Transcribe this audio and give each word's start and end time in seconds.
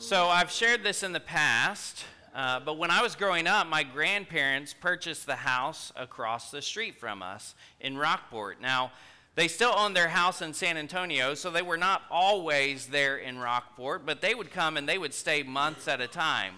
So, 0.00 0.28
I've 0.28 0.52
shared 0.52 0.84
this 0.84 1.02
in 1.02 1.12
the 1.12 1.18
past, 1.18 2.04
uh, 2.32 2.60
but 2.60 2.78
when 2.78 2.88
I 2.88 3.02
was 3.02 3.16
growing 3.16 3.48
up, 3.48 3.66
my 3.66 3.82
grandparents 3.82 4.72
purchased 4.72 5.26
the 5.26 5.34
house 5.34 5.92
across 5.96 6.52
the 6.52 6.62
street 6.62 7.00
from 7.00 7.20
us 7.20 7.56
in 7.80 7.98
Rockport. 7.98 8.60
Now, 8.60 8.92
they 9.34 9.48
still 9.48 9.74
owned 9.76 9.96
their 9.96 10.06
house 10.06 10.40
in 10.40 10.54
San 10.54 10.76
Antonio, 10.76 11.34
so 11.34 11.50
they 11.50 11.62
were 11.62 11.76
not 11.76 12.02
always 12.12 12.86
there 12.86 13.16
in 13.16 13.40
Rockport, 13.40 14.06
but 14.06 14.20
they 14.20 14.36
would 14.36 14.52
come 14.52 14.76
and 14.76 14.88
they 14.88 14.98
would 14.98 15.12
stay 15.12 15.42
months 15.42 15.88
at 15.88 16.00
a 16.00 16.06
time. 16.06 16.54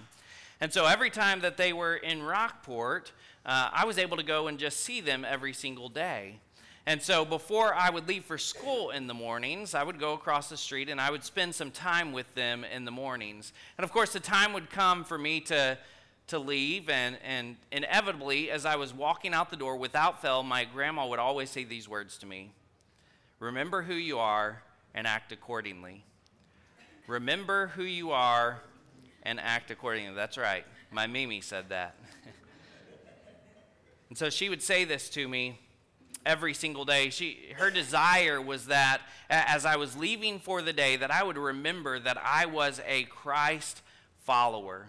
And 0.60 0.70
so 0.70 0.84
every 0.84 1.08
time 1.08 1.40
that 1.40 1.56
they 1.56 1.72
were 1.72 1.96
in 1.96 2.22
Rockport, 2.22 3.10
uh, 3.46 3.70
I 3.72 3.86
was 3.86 3.96
able 3.96 4.18
to 4.18 4.22
go 4.22 4.48
and 4.48 4.58
just 4.58 4.80
see 4.80 5.00
them 5.00 5.24
every 5.24 5.54
single 5.54 5.88
day. 5.88 6.40
And 6.86 7.02
so 7.02 7.24
before 7.24 7.74
I 7.74 7.90
would 7.90 8.08
leave 8.08 8.24
for 8.24 8.38
school 8.38 8.90
in 8.90 9.06
the 9.06 9.14
mornings, 9.14 9.74
I 9.74 9.82
would 9.82 10.00
go 10.00 10.14
across 10.14 10.48
the 10.48 10.56
street 10.56 10.88
and 10.88 11.00
I 11.00 11.10
would 11.10 11.22
spend 11.22 11.54
some 11.54 11.70
time 11.70 12.12
with 12.12 12.34
them 12.34 12.64
in 12.64 12.84
the 12.84 12.90
mornings. 12.90 13.52
And 13.76 13.84
of 13.84 13.92
course, 13.92 14.12
the 14.12 14.20
time 14.20 14.52
would 14.54 14.70
come 14.70 15.04
for 15.04 15.18
me 15.18 15.40
to, 15.42 15.76
to 16.28 16.38
leave, 16.38 16.88
and, 16.88 17.18
and 17.22 17.56
inevitably, 17.70 18.50
as 18.50 18.64
I 18.64 18.76
was 18.76 18.94
walking 18.94 19.34
out 19.34 19.50
the 19.50 19.56
door, 19.56 19.76
without 19.76 20.22
fail, 20.22 20.42
my 20.42 20.64
grandma 20.64 21.06
would 21.06 21.18
always 21.18 21.50
say 21.50 21.64
these 21.64 21.88
words 21.88 22.18
to 22.18 22.26
me 22.26 22.52
Remember 23.40 23.82
who 23.82 23.94
you 23.94 24.18
are 24.18 24.62
and 24.94 25.06
act 25.06 25.32
accordingly. 25.32 26.04
Remember 27.06 27.68
who 27.68 27.84
you 27.84 28.10
are 28.10 28.60
and 29.22 29.40
act 29.40 29.70
accordingly. 29.70 30.14
That's 30.14 30.36
right. 30.36 30.64
My 30.90 31.06
Mimi 31.06 31.40
said 31.40 31.70
that. 31.70 31.96
and 34.08 34.18
so 34.18 34.28
she 34.28 34.48
would 34.48 34.62
say 34.62 34.84
this 34.84 35.08
to 35.10 35.26
me 35.26 35.58
every 36.24 36.54
single 36.54 36.84
day. 36.84 37.10
She 37.10 37.52
her 37.56 37.70
desire 37.70 38.40
was 38.40 38.66
that 38.66 39.00
as 39.28 39.64
I 39.64 39.76
was 39.76 39.96
leaving 39.96 40.38
for 40.38 40.62
the 40.62 40.72
day 40.72 40.96
that 40.96 41.10
I 41.10 41.22
would 41.22 41.38
remember 41.38 41.98
that 41.98 42.18
I 42.22 42.46
was 42.46 42.80
a 42.86 43.04
Christ 43.04 43.82
follower. 44.24 44.86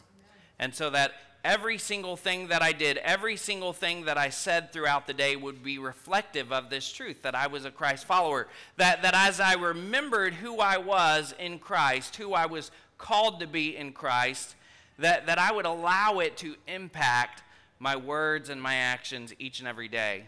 And 0.59 0.75
so 0.75 0.89
that 0.91 1.13
every 1.43 1.77
single 1.77 2.15
thing 2.15 2.47
that 2.47 2.61
I 2.61 2.71
did, 2.71 2.97
every 2.97 3.35
single 3.35 3.73
thing 3.73 4.05
that 4.05 4.17
I 4.17 4.29
said 4.29 4.71
throughout 4.71 5.07
the 5.07 5.13
day 5.13 5.35
would 5.35 5.63
be 5.63 5.79
reflective 5.79 6.51
of 6.51 6.69
this 6.69 6.91
truth 6.91 7.23
that 7.23 7.35
I 7.35 7.47
was 7.47 7.65
a 7.65 7.71
Christ 7.71 8.05
follower. 8.05 8.47
That, 8.77 9.01
that 9.01 9.13
as 9.15 9.39
I 9.39 9.53
remembered 9.53 10.35
who 10.35 10.59
I 10.59 10.77
was 10.77 11.33
in 11.39 11.59
Christ, 11.59 12.15
who 12.17 12.33
I 12.33 12.45
was 12.45 12.71
called 12.97 13.39
to 13.39 13.47
be 13.47 13.75
in 13.75 13.91
Christ, 13.93 14.55
that, 14.99 15.25
that 15.25 15.39
I 15.39 15.51
would 15.51 15.65
allow 15.65 16.19
it 16.19 16.37
to 16.37 16.55
impact 16.67 17.41
my 17.79 17.95
words 17.95 18.49
and 18.49 18.61
my 18.61 18.75
actions 18.75 19.33
each 19.39 19.59
and 19.59 19.67
every 19.67 19.87
day. 19.87 20.25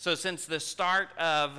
So, 0.00 0.14
since 0.14 0.46
the 0.46 0.60
start 0.60 1.10
of 1.18 1.58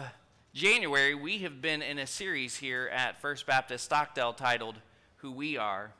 January, 0.56 1.14
we 1.14 1.38
have 1.44 1.61
been 1.61 1.84
in 1.84 2.00
a 2.00 2.08
series 2.08 2.56
here 2.56 2.89
at 2.92 3.22
First 3.22 3.45
Baptist 3.45 3.86
Stockdale 3.86 4.34
titled 4.34 4.78
Who 5.17 5.31
We 5.31 5.58
Are. 5.58 5.94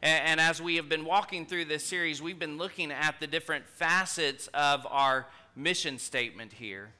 And, 0.00 0.28
and, 0.28 0.40
as 0.40 0.62
we 0.62 0.76
have 0.76 0.88
been 0.88 1.04
walking 1.04 1.44
through 1.44 1.64
this 1.64 1.84
series, 1.84 2.22
we've 2.22 2.38
been 2.38 2.56
looking 2.56 2.92
at 2.92 3.18
the 3.18 3.26
different 3.26 3.66
facets 3.66 4.46
of 4.54 4.86
our 4.88 5.26
mission 5.56 5.98
statement 5.98 6.52
here. 6.52 6.90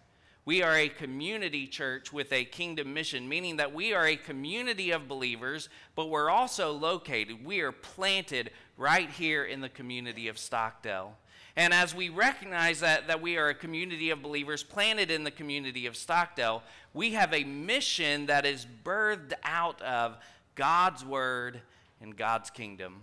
We 0.48 0.62
are 0.62 0.75
a 0.75 0.88
community 0.88 1.66
church 1.66 2.10
with 2.10 2.32
a 2.32 2.42
kingdom 2.42 2.94
mission, 2.94 3.28
meaning 3.28 3.59
that 3.59 3.75
we 3.75 3.92
are 3.92 4.06
a 4.06 4.16
community 4.16 4.92
of 4.92 5.06
believers, 5.06 5.69
but 5.94 6.09
we're 6.09 6.31
also 6.31 6.72
located, 6.72 7.44
we 7.44 7.60
are 7.60 7.70
planted 7.70 8.50
right 8.78 9.10
here 9.10 9.44
in 9.44 9.60
the 9.60 9.69
community 9.69 10.26
of 10.26 10.38
Stockdale. 10.38 11.19
And 11.54 11.75
as 11.75 11.94
we 11.94 12.08
recognize 12.08 12.81
that, 12.81 13.08
that 13.08 13.20
we 13.20 13.37
are 13.37 13.50
a 13.50 13.54
community 13.54 14.08
of 14.08 14.22
believers 14.22 14.62
planted 14.62 15.10
in 15.10 15.22
the 15.22 15.31
community 15.31 15.84
of 15.84 15.98
Stockdale, 15.98 16.62
we 16.94 17.12
have 17.12 17.34
a 17.34 17.44
mission 17.44 18.25
that 18.25 18.47
is 18.47 18.66
birthed 18.84 19.34
out 19.44 19.82
of 19.82 20.16
God's 20.54 21.04
word 21.04 21.60
and 22.00 22.16
God's 22.16 22.48
kingdom. 22.48 23.03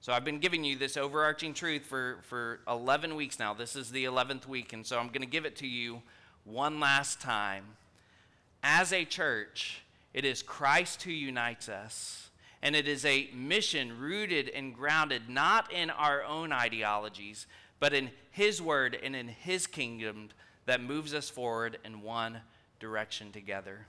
So 0.00 0.12
I've 0.12 0.24
been 0.24 0.38
giving 0.38 0.62
you 0.62 0.76
this 0.76 0.96
overarching 0.96 1.54
truth 1.54 1.86
for, 1.86 2.18
for 2.22 2.60
11 2.68 3.16
weeks 3.16 3.40
now. 3.40 3.52
This 3.52 3.74
is 3.74 3.90
the 3.90 4.04
11th 4.04 4.46
week, 4.46 4.72
and 4.72 4.86
so 4.86 5.00
I'm 5.00 5.08
going 5.08 5.22
to 5.22 5.26
give 5.26 5.44
it 5.44 5.56
to 5.56 5.66
you 5.66 6.00
one 6.44 6.80
last 6.80 7.20
time. 7.20 7.64
As 8.62 8.92
a 8.92 9.04
church, 9.04 9.82
it 10.12 10.24
is 10.24 10.42
Christ 10.42 11.02
who 11.02 11.10
unites 11.10 11.68
us, 11.68 12.30
and 12.62 12.76
it 12.76 12.86
is 12.86 13.04
a 13.04 13.28
mission 13.34 13.98
rooted 13.98 14.48
and 14.48 14.74
grounded 14.74 15.28
not 15.28 15.72
in 15.72 15.90
our 15.90 16.22
own 16.22 16.52
ideologies, 16.52 17.46
but 17.80 17.92
in 17.92 18.10
His 18.30 18.62
word 18.62 18.96
and 19.02 19.14
in 19.14 19.28
His 19.28 19.66
kingdom 19.66 20.30
that 20.66 20.82
moves 20.82 21.12
us 21.12 21.28
forward 21.28 21.78
in 21.84 22.00
one 22.00 22.40
direction 22.80 23.32
together. 23.32 23.86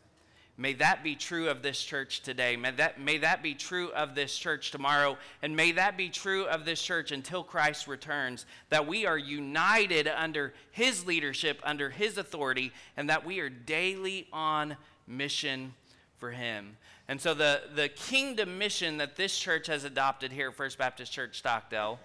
May 0.58 0.74
that 0.74 1.04
be 1.04 1.16
true 1.16 1.50
of 1.50 1.62
this 1.62 1.82
church 1.84 2.22
today. 2.22 2.56
May 2.56 2.72
that, 2.72 3.00
may 3.00 3.18
that 3.18 3.44
be 3.44 3.54
true 3.54 3.92
of 3.92 4.16
this 4.16 4.38
church 4.38 4.72
tomorrow. 4.72 5.18
And 5.42 5.56
may 5.56 5.74
that 5.74 5.98
be 5.98 6.10
true 6.10 6.46
of 6.46 6.64
this 6.64 6.82
church 6.82 7.12
until 7.12 7.44
Christ 7.44 7.88
returns. 7.88 8.46
That 8.70 8.88
we 8.88 9.06
are 9.06 9.18
united 9.18 10.08
under 10.08 10.54
His 10.72 11.06
leadership, 11.06 11.60
under 11.64 11.90
His 11.90 12.18
authority, 12.18 12.72
and 12.96 13.10
that 13.10 13.26
we 13.26 13.40
are 13.40 13.50
daily 13.50 14.28
on 14.32 14.78
mission 15.08 15.74
for 16.20 16.32
Him. 16.32 16.78
And 17.10 17.20
so, 17.20 17.34
the, 17.34 17.62
the 17.76 17.90
kingdom 17.90 18.58
mission 18.58 18.98
that 18.98 19.18
this 19.18 19.38
church 19.38 19.68
has 19.68 19.84
adopted 19.84 20.32
here 20.32 20.50
at 20.50 20.56
First 20.56 20.78
Baptist 20.78 21.12
Church 21.12 21.38
Stockdale 21.38 22.00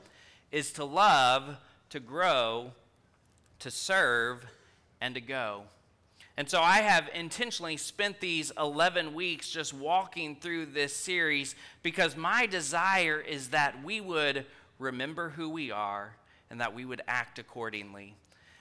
is 0.51 0.73
to 0.73 0.85
love, 0.85 1.57
to 1.91 2.01
grow, 2.01 2.73
to 3.61 3.71
serve, 3.71 4.45
and 5.01 5.15
to 5.15 5.21
go. 5.21 5.63
And 6.41 6.49
so 6.49 6.63
I 6.63 6.79
have 6.79 7.11
intentionally 7.15 7.77
spent 7.77 8.19
these 8.19 8.51
11 8.59 9.13
weeks 9.13 9.51
just 9.51 9.75
walking 9.75 10.37
through 10.37 10.67
this 10.73 10.97
series 10.97 11.55
because 11.83 12.17
my 12.17 12.47
desire 12.47 13.21
is 13.21 13.49
that 13.49 13.85
we 13.85 14.01
would 14.01 14.47
remember 14.79 15.29
who 15.29 15.51
we 15.51 15.71
are 15.71 16.15
and 16.49 16.59
that 16.63 16.75
we 16.75 16.87
would 16.87 17.03
act 17.07 17.39
accordingly. 17.39 18.15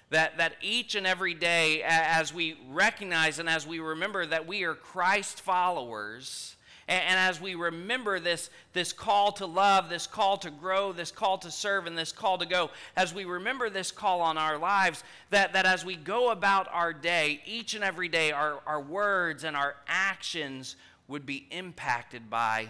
That, 0.10 0.40
that 0.40 0.56
each 0.62 0.96
and 0.96 1.08
every 1.08 1.34
day, 1.34 1.82
as 1.82 2.34
we 2.34 2.58
recognize 2.70 3.40
and 3.40 3.48
as 3.48 3.66
we 3.66 3.80
remember 3.80 4.26
that 4.26 4.46
we 4.46 4.64
are 4.64 4.76
Christ 4.76 5.40
followers, 5.40 6.58
and, 6.90 7.04
and 7.04 7.20
as 7.20 7.40
we 7.40 7.56
remember 7.56 8.20
this, 8.20 8.50
this 8.74 8.92
call 8.92 9.32
to 9.34 9.46
love, 9.46 9.88
this 9.88 10.08
call 10.08 10.38
to 10.38 10.50
grow, 10.50 10.92
this 10.92 11.12
call 11.12 11.38
to 11.38 11.52
serve, 11.52 11.86
and 11.86 11.98
this 11.98 12.12
call 12.12 12.38
to 12.40 12.46
go, 12.46 12.72
as 12.98 13.14
we 13.14 13.24
remember 13.24 13.70
this 13.70 13.92
call 13.92 14.20
on 14.22 14.38
our 14.38 14.58
lives, 14.58 15.04
that, 15.30 15.54
that 15.54 15.66
as 15.66 15.86
we 15.86 15.96
go 15.96 16.32
about 16.32 16.68
our 16.74 16.92
day, 16.92 17.42
each 17.46 17.76
and 17.76 17.84
every 17.84 18.10
day, 18.10 18.32
our, 18.32 18.60
our 18.66 18.82
words 18.82 19.44
and 19.44 19.56
our 19.56 19.76
actions 19.88 20.76
would 21.08 21.26
be 21.26 21.48
impacted 21.52 22.30
by 22.30 22.68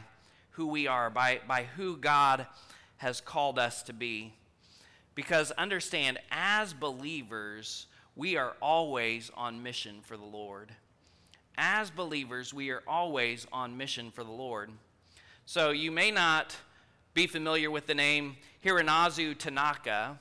who 0.52 0.68
we 0.68 0.86
are, 0.86 1.10
by, 1.10 1.40
by 1.48 1.64
who 1.64 1.96
God 1.96 2.46
has 2.98 3.22
called 3.22 3.58
us 3.58 3.82
to 3.84 3.94
be. 3.94 4.34
Because 5.16 5.52
understand, 5.52 6.20
as 6.32 6.74
believers, 6.74 7.88
we 8.16 8.36
are 8.36 8.56
always 8.62 9.32
on 9.36 9.64
mission 9.64 10.00
for 10.02 10.18
the 10.18 10.26
Lord 10.26 10.74
as 11.58 11.90
believers, 11.90 12.54
we 12.54 12.70
are 12.70 12.84
always 12.88 13.46
on 13.52 13.78
mission 13.78 14.12
for 14.12 14.24
the 14.24 14.32
Lord. 14.32 14.72
So 15.46 15.72
you 15.72 15.92
may 15.92 16.12
not 16.12 16.56
be 17.14 17.28
familiar 17.28 17.72
with 17.72 17.88
the 17.88 17.96
name 17.96 18.38
Hirokazu 18.64 19.38
Tanaka, 19.38 20.20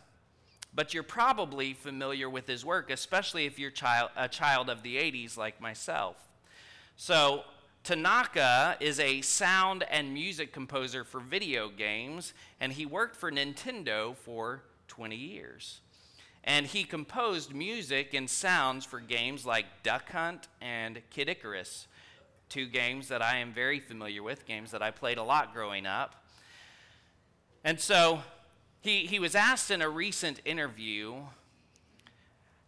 but 0.75 0.95
you're 0.95 1.03
probably 1.03 1.75
familiar 1.75 2.29
with 2.31 2.47
his 2.47 2.65
work, 2.65 2.91
especially 2.91 3.47
if 3.47 3.59
you're 3.59 3.71
child, 3.71 4.11
a 4.17 4.29
child 4.29 4.71
of 4.71 4.83
the 4.83 4.97
80s 4.97 5.37
like 5.37 5.61
myself. 5.61 6.17
So, 6.97 7.45
Tanaka 7.85 8.77
is 8.81 9.01
a 9.01 9.23
sound 9.23 9.85
and 9.85 10.13
music 10.13 10.53
composer 10.53 11.05
for 11.05 11.21
video 11.21 11.69
games, 11.69 12.35
and 12.61 12.73
he 12.73 12.85
worked 12.85 13.17
for 13.17 13.31
Nintendo 13.31 14.17
for 14.17 14.63
20 14.89 15.17
years 15.17 15.81
and 16.45 16.67
he 16.67 16.85
composed 16.85 17.55
music 17.55 18.15
and 18.15 18.29
sounds 18.29 18.85
for 18.85 19.01
games 19.01 19.45
like 19.45 19.67
Duck 19.83 20.11
Hunt 20.11 20.49
and 20.61 21.03
Kid 21.11 21.29
Icarus, 21.29 21.87
two 22.49 22.67
games 22.67 23.09
that 23.09 23.23
I 23.23 23.39
am 23.39 23.53
very 23.53 23.81
familiar 23.81 24.23
with, 24.23 24.47
games 24.47 24.71
that 24.71 24.83
I 24.83 24.91
played 24.91 25.19
a 25.19 25.23
lot 25.23 25.53
growing 25.53 25.87
up. 25.87 26.25
And 27.65 27.79
so 27.79 28.23
he, 28.81 29.07
he 29.07 29.19
was 29.19 29.35
asked 29.35 29.71
in 29.71 29.83
a 29.83 29.89
recent 29.89 30.41
interview, 30.45 31.17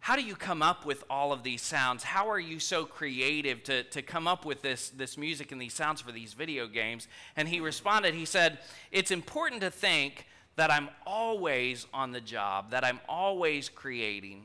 How 0.01 0.17
do 0.17 0.23
you 0.23 0.35
come 0.35 0.63
up 0.63 0.85
with 0.85 1.05
all 1.09 1.33
of 1.33 1.43
these 1.43 1.63
sounds? 1.63 2.03
How 2.03 2.29
are 2.29 2.41
you 2.41 2.59
so 2.59 2.85
creative 2.85 3.63
to, 3.65 3.85
to 3.85 4.03
come 4.03 4.27
up 4.27 4.45
with 4.45 4.61
this, 4.61 4.91
this 4.91 5.17
music 5.17 5.53
and 5.53 5.61
these 5.61 5.75
sounds 5.75 6.01
for 6.01 6.13
these 6.13 6.35
video 6.35 6.67
games? 6.67 7.09
And 7.37 7.49
he 7.49 7.61
responded, 7.61 8.15
He 8.15 8.27
said, 8.27 8.59
It's 8.91 9.11
important 9.11 9.63
to 9.63 9.71
think 9.71 10.27
that 10.61 10.71
I'm 10.71 10.91
always 11.07 11.87
on 11.95 12.13
the 12.13 12.21
job, 12.21 12.73
that 12.73 12.85
I'm 12.85 13.01
always 13.09 13.71
creating, 13.71 14.43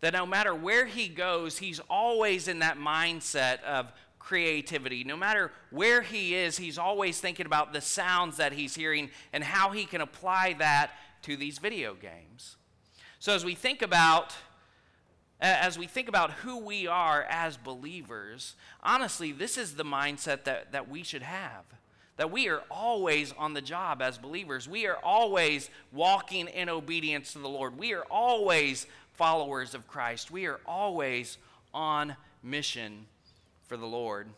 that 0.00 0.12
no 0.12 0.24
matter 0.24 0.54
where 0.54 0.86
he 0.86 1.08
goes, 1.08 1.58
he's 1.58 1.80
always 1.90 2.46
in 2.46 2.60
that 2.60 2.78
mindset 2.78 3.60
of 3.64 3.92
creativity. 4.20 5.02
No 5.02 5.16
matter 5.16 5.50
where 5.70 6.00
he 6.00 6.36
is, 6.36 6.58
he's 6.58 6.78
always 6.78 7.18
thinking 7.18 7.44
about 7.44 7.72
the 7.72 7.80
sounds 7.80 8.36
that 8.36 8.52
he's 8.52 8.76
hearing 8.76 9.10
and 9.32 9.42
how 9.42 9.70
he 9.70 9.84
can 9.84 10.00
apply 10.00 10.54
that 10.60 10.92
to 11.22 11.36
these 11.36 11.58
video 11.58 11.92
games. 11.94 12.54
So 13.18 13.34
as 13.34 13.44
we 13.44 13.56
think 13.56 13.82
about 13.82 14.36
as 15.40 15.76
we 15.76 15.88
think 15.88 16.08
about 16.08 16.30
who 16.30 16.58
we 16.58 16.86
are 16.86 17.24
as 17.28 17.56
believers, 17.56 18.54
honestly, 18.82 19.32
this 19.32 19.58
is 19.58 19.74
the 19.74 19.84
mindset 19.84 20.44
that, 20.44 20.70
that 20.70 20.88
we 20.88 21.02
should 21.02 21.22
have. 21.22 21.64
That 22.18 22.30
we 22.30 22.48
are 22.48 22.62
always 22.70 23.32
on 23.38 23.54
the 23.54 23.62
job 23.62 24.02
as 24.02 24.18
believers. 24.18 24.68
We 24.68 24.86
are 24.86 24.98
always 25.02 25.70
walking 25.92 26.48
in 26.48 26.68
obedience 26.68 27.32
to 27.32 27.38
the 27.38 27.48
Lord. 27.48 27.78
We 27.78 27.94
are 27.94 28.04
always 28.10 28.86
followers 29.14 29.72
of 29.72 29.88
Christ. 29.88 30.30
We 30.30 30.46
are 30.46 30.60
always 30.66 31.38
on 31.72 32.16
mission 32.42 33.06
for 33.66 33.76
the 33.76 33.86
Lord. 33.86 34.28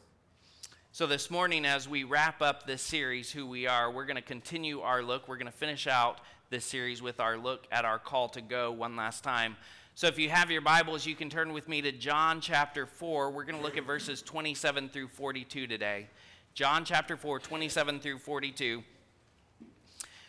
So, 0.92 1.06
this 1.06 1.30
morning, 1.30 1.64
as 1.64 1.88
we 1.88 2.04
wrap 2.04 2.42
up 2.42 2.66
this 2.66 2.82
series, 2.82 3.30
Who 3.30 3.46
We 3.46 3.66
Are, 3.66 3.90
we're 3.90 4.06
going 4.06 4.16
to 4.16 4.22
continue 4.22 4.80
our 4.80 5.02
look. 5.02 5.28
We're 5.28 5.36
going 5.36 5.46
to 5.46 5.52
finish 5.52 5.86
out 5.86 6.20
this 6.50 6.64
series 6.64 7.00
with 7.00 7.18
our 7.18 7.38
look 7.38 7.66
at 7.70 7.84
our 7.84 7.98
call 7.98 8.28
to 8.30 8.40
go 8.40 8.72
one 8.72 8.96
last 8.96 9.24
time. 9.24 9.56
So, 9.94 10.06
if 10.06 10.18
you 10.18 10.28
have 10.30 10.50
your 10.50 10.62
Bibles, 10.62 11.06
you 11.06 11.14
can 11.14 11.30
turn 11.30 11.52
with 11.52 11.68
me 11.68 11.80
to 11.82 11.92
John 11.92 12.40
chapter 12.40 12.86
4. 12.86 13.30
We're 13.30 13.44
going 13.44 13.56
to 13.56 13.62
look 13.62 13.78
at 13.78 13.86
verses 13.86 14.20
27 14.20 14.88
through 14.88 15.08
42 15.08 15.66
today. 15.66 16.08
John 16.54 16.84
chapter 16.84 17.16
4, 17.16 17.38
27 17.38 18.00
through 18.00 18.18
42. 18.18 18.82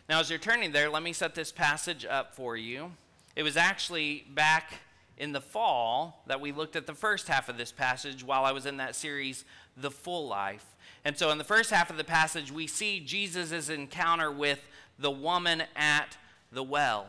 Now, 0.08 0.20
as 0.20 0.30
you're 0.30 0.40
turning 0.40 0.72
there, 0.72 0.90
let 0.90 1.02
me 1.02 1.14
set 1.14 1.34
this 1.34 1.52
passage 1.52 2.06
up 2.06 2.36
for 2.36 2.56
you. 2.56 2.92
It 3.36 3.44
was 3.44 3.58
actually 3.58 4.26
back 4.30 4.74
in 5.18 5.32
the 5.32 5.42
fall 5.42 6.24
that 6.28 6.40
we 6.40 6.52
looked 6.52 6.76
at 6.76 6.86
the 6.86 6.94
first 6.94 7.28
half 7.28 7.50
of 7.50 7.58
this 7.58 7.72
passage 7.72 8.24
while 8.24 8.46
I 8.46 8.52
was 8.52 8.66
in 8.66 8.78
that 8.78 8.96
series, 8.96 9.46
The 9.76 9.90
Full 9.90 10.28
Life. 10.28 10.66
And 11.04 11.18
so, 11.18 11.32
in 11.32 11.40
the 11.40 11.44
first 11.44 11.72
half 11.72 11.90
of 11.90 11.98
the 11.98 12.04
passage, 12.04 12.52
we 12.52 12.68
see 12.68 13.00
Jesus' 13.00 13.70
encounter 13.70 14.32
with 14.32 14.60
the 15.00 15.12
woman 15.12 15.64
at 15.76 16.18
the 16.52 16.64
well. 16.64 17.08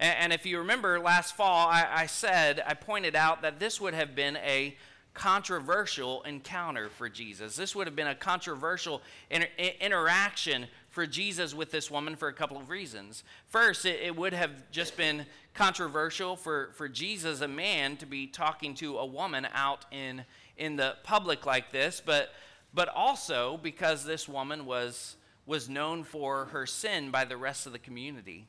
And, 0.00 0.32
if 0.32 0.46
you 0.46 0.58
remember 0.58 0.98
last 1.00 1.36
fall, 1.36 1.68
I 1.68 2.06
said, 2.06 2.62
I 2.64 2.74
pointed 2.74 3.16
out 3.16 3.42
that 3.42 3.58
this 3.58 3.80
would 3.80 3.94
have 3.94 4.14
been 4.14 4.36
a 4.36 4.76
controversial 5.18 6.22
encounter 6.22 6.88
for 6.88 7.08
Jesus. 7.08 7.56
This 7.56 7.74
would 7.74 7.88
have 7.88 7.96
been 7.96 8.06
a 8.06 8.14
controversial 8.14 9.02
inter- 9.32 9.48
interaction 9.80 10.68
for 10.90 11.08
Jesus 11.08 11.52
with 11.52 11.72
this 11.72 11.90
woman 11.90 12.14
for 12.14 12.28
a 12.28 12.32
couple 12.32 12.56
of 12.56 12.70
reasons. 12.70 13.24
First, 13.48 13.84
it, 13.84 13.98
it, 14.00 14.14
would 14.14 14.32
have 14.32 14.70
just 14.70 14.96
been 14.96 15.26
controversial 15.54 16.36
for, 16.36 16.70
for 16.74 16.88
Jesus, 16.88 17.40
a 17.40 17.48
man, 17.48 17.96
to 17.96 18.06
be 18.06 18.28
talking 18.28 18.74
to 18.76 18.98
a 18.98 19.04
woman 19.04 19.48
out 19.52 19.86
in, 19.90 20.24
in 20.56 20.76
the 20.76 20.94
public 21.02 21.44
like 21.44 21.72
this, 21.72 22.00
but, 22.04 22.30
but 22.72 22.88
also 22.88 23.58
because 23.60 24.04
this 24.04 24.28
woman 24.28 24.66
was, 24.66 25.16
was 25.46 25.68
known 25.68 26.04
for 26.04 26.44
her 26.46 26.64
sin 26.64 27.10
by 27.10 27.24
the 27.24 27.36
rest 27.36 27.66
of 27.66 27.72
the 27.72 27.80
community. 27.80 28.46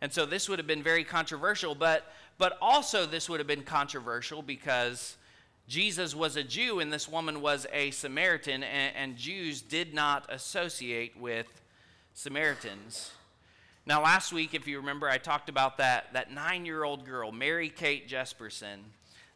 And 0.00 0.10
so 0.10 0.24
this 0.24 0.48
would 0.48 0.58
have 0.58 0.66
been 0.66 0.82
very 0.82 1.04
controversial, 1.04 1.74
but, 1.74 2.10
but 2.38 2.56
also 2.62 3.04
this 3.04 3.28
would 3.28 3.38
have 3.38 3.46
been 3.46 3.64
controversial 3.64 4.40
because 4.40 5.18
Jesus 5.66 6.14
was 6.14 6.36
a 6.36 6.44
Jew 6.44 6.80
and 6.80 6.92
this 6.92 7.08
woman 7.08 7.40
was 7.40 7.66
a 7.72 7.90
Samaritan, 7.90 8.62
and, 8.62 8.94
and 8.96 9.16
Jews 9.16 9.62
did 9.62 9.94
not 9.94 10.26
associate 10.28 11.18
with 11.18 11.46
Samaritans. 12.12 13.12
Now, 13.86 14.02
last 14.02 14.32
week, 14.32 14.54
if 14.54 14.66
you 14.66 14.78
remember, 14.78 15.08
I 15.08 15.18
talked 15.18 15.48
about 15.48 15.78
that, 15.78 16.12
that 16.12 16.32
nine 16.32 16.64
year 16.64 16.84
old 16.84 17.04
girl, 17.04 17.32
Mary 17.32 17.68
Kate 17.68 18.08
Jesperson, 18.08 18.78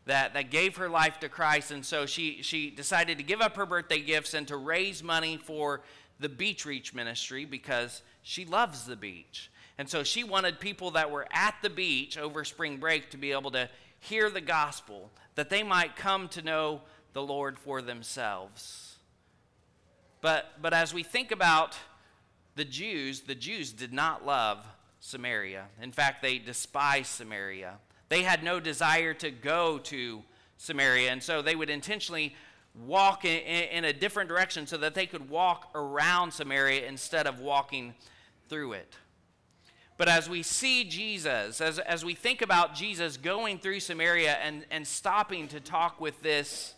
that, 0.07 0.33
that 0.35 0.51
gave 0.51 0.77
her 0.77 0.89
life 0.89 1.21
to 1.21 1.29
Christ. 1.29 1.71
And 1.71 1.85
so 1.85 2.07
she, 2.07 2.43
she 2.43 2.71
decided 2.71 3.19
to 3.19 3.25
give 3.25 3.43
up 3.43 3.57
her 3.57 3.67
birthday 3.67 4.01
gifts 4.01 4.35
and 4.35 4.49
to 4.49 4.57
raise 4.57 5.03
money 5.03 5.37
for 5.37 5.83
the 6.19 6.29
Beach 6.29 6.65
Reach 6.65 6.95
ministry 6.95 7.45
because 7.45 8.03
she 8.23 8.45
loves 8.45 8.85
the 8.85 8.97
beach. 8.97 9.51
And 9.77 9.89
so 9.89 10.03
she 10.03 10.25
wanted 10.25 10.61
people 10.61 10.93
that 10.93 11.11
were 11.11 11.27
at 11.31 11.55
the 11.63 11.71
beach 11.71 12.19
over 12.19 12.45
spring 12.45 12.79
break 12.79 13.11
to 13.11 13.17
be 13.17 13.33
able 13.33 13.51
to 13.53 13.69
hear 14.01 14.31
the 14.31 14.41
gospel, 14.41 15.11
that 15.39 15.51
they 15.51 15.63
might 15.63 15.95
come 15.95 16.27
to 16.27 16.43
know 16.43 16.81
the 17.13 17.23
Lord 17.23 17.61
for 17.61 17.81
themselves. 17.81 18.97
But, 20.21 20.47
but 20.61 20.75
as 20.75 20.93
we 20.93 21.05
think 21.05 21.31
about 21.31 21.77
the 22.57 22.65
Jews, 22.65 23.21
the 23.21 23.37
Jews 23.37 23.71
did 23.71 23.93
not 23.93 24.27
love 24.27 24.67
Samaria. 24.99 25.67
In 25.81 25.93
fact, 25.93 26.23
they 26.23 26.39
despised 26.39 27.07
Samaria. 27.07 27.75
They 28.09 28.25
had 28.25 28.43
no 28.43 28.59
desire 28.59 29.15
to 29.15 29.31
go 29.31 29.79
to 29.79 30.25
Samaria, 30.57 31.13
and 31.13 31.23
so 31.23 31.41
they 31.41 31.55
would 31.55 31.71
intentionally 31.71 32.35
walk 32.75 33.25
in, 33.25 33.39
in, 33.39 33.85
a 33.85 33.93
different 33.93 34.29
direction 34.29 34.67
so 34.67 34.77
that 34.79 34.97
they 34.97 35.07
could 35.07 35.31
walk 35.31 35.71
around 35.77 36.33
Samaria 36.33 36.89
instead 36.89 37.29
of 37.29 37.39
walking 37.39 37.95
through 38.49 38.73
it. 38.73 38.93
But 39.99 40.09
as 40.09 40.31
we 40.31 40.43
see 40.43 40.85
Jesus, 40.85 41.61
as, 41.61 41.79
as 41.79 42.05
we 42.05 42.15
think 42.15 42.41
about 42.41 42.75
Jesus 42.75 43.17
going 43.17 43.59
through 43.59 43.81
Samaria 43.81 44.39
and, 44.43 44.65
and 44.71 44.87
stopping 44.87 45.49
to 45.49 45.61
talk 45.61 46.01
with 46.01 46.23
this 46.23 46.75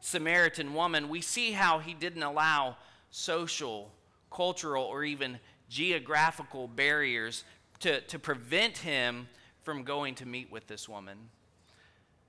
Samaritan 0.00 0.74
woman, 0.74 1.08
we 1.08 1.22
see 1.22 1.52
how 1.52 1.78
he 1.78 1.94
didn't 1.94 2.22
allow 2.22 2.76
social 3.10 3.90
cultural, 4.34 4.84
or 4.84 5.04
even 5.04 5.38
geographical 5.70 6.68
barriers 6.68 7.44
to, 7.80 8.00
to 8.02 8.18
prevent 8.18 8.78
him 8.78 9.28
from 9.62 9.84
going 9.84 10.14
to 10.16 10.26
meet 10.26 10.50
with 10.50 10.66
this 10.66 10.88
woman. 10.88 11.16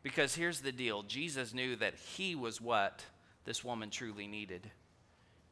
Because 0.04 0.36
here's 0.36 0.62
the 0.62 0.72
deal 0.72 1.04
Jesus 1.04 1.54
knew 1.54 1.76
that 1.78 1.96
he 1.96 2.36
was 2.36 2.62
what 2.62 3.04
this 3.44 3.64
woman 3.64 3.90
truly 3.90 4.28
needed. 4.28 4.70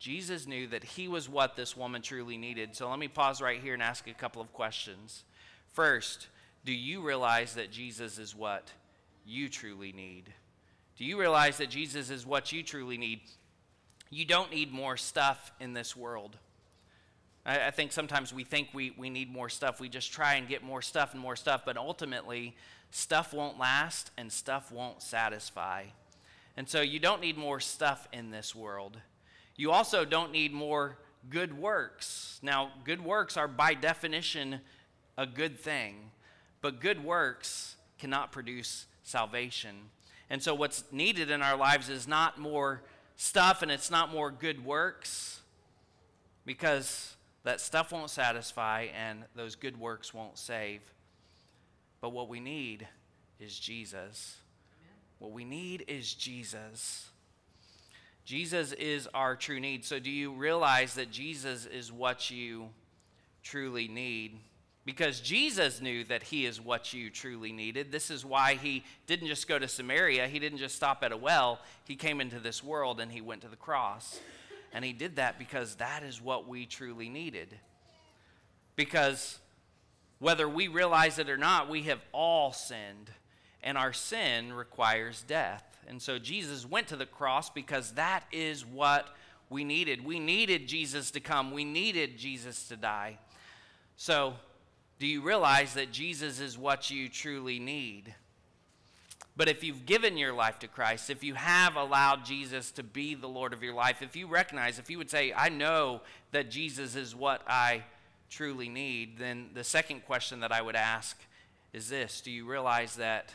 Jesus 0.04 0.46
knew 0.46 0.68
that 0.68 0.84
he 0.84 1.08
was 1.08 1.30
what 1.30 1.56
this 1.56 1.78
woman 1.78 2.02
truly 2.02 2.36
needed. 2.36 2.76
So 2.76 2.90
let 2.90 3.00
me 3.00 3.08
pause 3.08 3.42
right 3.42 3.62
here 3.62 3.74
and 3.74 3.82
ask 3.82 4.06
a 4.06 4.14
couple 4.14 4.42
of 4.42 4.52
questions. 4.52 5.24
First, 5.72 6.28
do 6.66 6.74
you 6.74 7.02
realize 7.02 7.56
that 7.56 7.72
Jesus 7.72 8.18
is 8.18 8.36
what 8.36 8.74
you 9.26 9.48
truly 9.48 9.94
need? 9.94 10.34
Do 10.98 11.06
you 11.06 11.18
realize 11.18 11.56
that 11.60 11.70
Jesus 11.70 12.10
is 12.10 12.26
what 12.26 12.52
you 12.52 12.64
truly 12.64 12.98
need? 12.98 13.22
You 14.10 14.26
don't 14.26 14.52
need 14.52 14.74
more 14.74 14.98
stuff 14.98 15.54
in 15.62 15.72
this 15.72 15.96
world. 15.96 16.36
I, 17.46 17.68
I, 17.68 17.72
think 17.72 17.94
sometimes 17.94 18.34
we 18.34 18.44
think 18.44 18.68
we, 18.74 18.94
we 18.98 19.10
need 19.10 19.32
more 19.32 19.48
stuff. 19.48 19.80
We 19.80 19.88
just 19.88 20.12
try 20.12 20.34
and 20.34 20.50
get 20.50 20.64
more 20.64 20.82
stuff 20.82 21.14
and 21.14 21.22
more 21.22 21.38
stuff, 21.38 21.62
but 21.66 21.78
ultimately, 21.78 22.58
stuff 22.92 23.34
won't 23.34 23.58
last 23.58 24.12
and 24.18 24.34
stuff 24.34 24.70
won't 24.70 25.02
satisfy. 25.02 25.86
And 26.58 26.68
so 26.68 26.82
you 26.82 27.00
don't 27.00 27.22
need 27.22 27.38
more 27.38 27.62
stuff 27.62 28.10
in 28.12 28.32
this 28.32 28.54
world. 28.54 28.98
You 29.56 29.72
also 29.72 30.06
don't 30.06 30.32
need 30.32 30.52
more 30.52 30.98
good 31.30 31.58
works. 31.58 32.40
Now, 32.42 32.72
good 32.84 33.04
works 33.04 33.38
are 33.38 33.48
by 33.48 33.74
definition 33.74 34.62
a 35.18 35.26
good 35.26 35.60
thing, 35.60 36.12
but 36.62 36.80
good 36.80 37.04
works 37.04 37.76
cannot 38.00 38.32
produce 38.32 38.88
salvation. 39.04 39.76
And 40.30 40.42
so, 40.42 40.56
what's 40.56 40.84
needed 40.92 41.30
in 41.30 41.42
our 41.42 41.56
lives 41.56 41.90
is 41.90 42.08
not 42.08 42.40
more 42.40 42.82
stuff 43.16 43.62
and 43.62 43.72
it's 43.72 43.92
not 43.92 44.12
more 44.12 44.32
good 44.32 44.66
works 44.66 45.42
because 46.46 47.16
that 47.44 47.62
stuff 47.62 47.92
won't 47.92 48.10
satisfy 48.10 48.88
and 48.98 49.26
those 49.36 49.56
good 49.56 49.80
works 49.80 50.14
won't 50.14 50.38
save. 50.38 50.82
But 52.02 52.10
what 52.10 52.28
we 52.28 52.40
need 52.40 52.88
is 53.40 53.58
Jesus. 53.58 54.38
What 55.20 55.32
we 55.32 55.46
need 55.46 55.86
is 55.88 56.14
Jesus. 56.14 57.10
Jesus 58.26 58.72
is 58.74 59.08
our 59.14 59.36
true 59.36 59.60
need. 59.60 59.84
So, 59.84 60.00
do 60.00 60.10
you 60.10 60.32
realize 60.32 60.94
that 60.96 61.12
Jesus 61.12 61.66
is 61.66 61.92
what 61.92 62.32
you 62.32 62.70
truly 63.44 63.88
need? 63.88 64.40
Because 64.86 65.20
Jesus 65.22 65.82
knew 65.82 66.04
that 66.06 66.24
He 66.24 66.46
is 66.46 66.60
what 66.60 66.94
you 66.94 67.10
truly 67.10 67.52
needed. 67.52 67.92
This 67.92 68.10
is 68.10 68.26
why 68.26 68.56
He 68.56 68.84
didn't 69.08 69.28
just 69.28 69.48
go 69.48 69.60
to 69.60 69.68
Samaria, 69.68 70.28
He 70.28 70.40
didn't 70.40 70.60
just 70.60 70.76
stop 70.76 71.04
at 71.04 71.12
a 71.12 71.18
well. 71.18 71.60
He 71.86 71.96
came 71.96 72.22
into 72.22 72.40
this 72.40 72.64
world 72.64 73.00
and 73.00 73.12
He 73.12 73.22
went 73.22 73.42
to 73.42 73.48
the 73.48 73.56
cross. 73.56 74.20
And 74.74 74.84
He 74.84 74.94
did 74.94 75.18
that 75.18 75.38
because 75.38 75.76
that 75.76 76.04
is 76.04 76.22
what 76.22 76.48
we 76.48 76.66
truly 76.66 77.10
needed. 77.10 77.60
Because 78.76 79.40
whether 80.20 80.48
we 80.48 80.68
realize 80.70 81.20
it 81.20 81.30
or 81.30 81.38
not, 81.38 81.70
we 81.70 81.84
have 81.84 82.00
all 82.14 82.54
sinned, 82.54 83.12
and 83.62 83.78
our 83.78 83.94
sin 83.94 84.54
requires 84.54 85.24
death. 85.28 85.73
And 85.88 86.02
so 86.02 86.20
Jesus 86.20 86.66
went 86.66 86.88
to 86.88 86.96
the 86.96 87.06
cross 87.06 87.50
because 87.50 87.92
that 87.92 88.24
is 88.32 88.66
what 88.66 89.08
we 89.50 89.64
needed. 89.64 90.04
We 90.04 90.20
needed 90.20 90.68
Jesus 90.68 91.12
to 91.12 91.20
come, 91.20 91.52
we 91.52 91.66
needed 91.66 92.18
Jesus 92.18 92.68
to 92.70 92.76
die. 92.76 93.20
So, 93.96 94.34
do 95.00 95.08
you 95.08 95.22
realize 95.22 95.74
that 95.74 95.92
Jesus 95.92 96.40
is 96.40 96.58
what 96.58 96.90
you 96.90 97.10
truly 97.10 97.60
need? 97.60 98.14
But 99.36 99.50
if 99.50 99.64
you've 99.64 99.86
given 99.86 100.18
your 100.18 100.34
life 100.34 100.60
to 100.60 100.68
Christ, 100.68 101.10
if 101.10 101.24
you 101.24 101.34
have 101.34 101.76
allowed 101.76 102.24
Jesus 102.24 102.72
to 102.72 102.84
be 102.84 103.16
the 103.16 103.28
Lord 103.28 103.52
of 103.52 103.64
your 103.64 103.74
life, 103.74 104.02
if 104.02 104.16
you 104.16 104.28
recognize, 104.28 104.78
if 104.78 104.90
you 104.90 105.00
would 105.00 105.10
say, 105.10 105.34
I 105.36 105.50
know 105.50 106.02
that 106.32 106.52
Jesus 106.52 106.96
is 106.96 107.16
what 107.16 107.42
I 107.48 107.84
truly 108.30 108.70
need, 108.70 109.18
then 109.18 109.50
the 109.54 109.64
second 109.64 110.06
question 110.06 110.40
that 110.42 110.52
I 110.52 110.62
would 110.62 110.76
ask 110.76 111.18
is 111.72 111.90
this 111.90 112.22
Do 112.22 112.32
you 112.32 112.46
realize 112.46 112.96
that, 112.96 113.34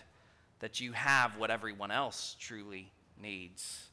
that 0.61 0.81
you 0.81 0.93
have 0.93 1.37
what 1.37 1.51
everyone 1.51 1.91
else 1.91 2.37
truly 2.39 2.91
needs? 3.21 3.85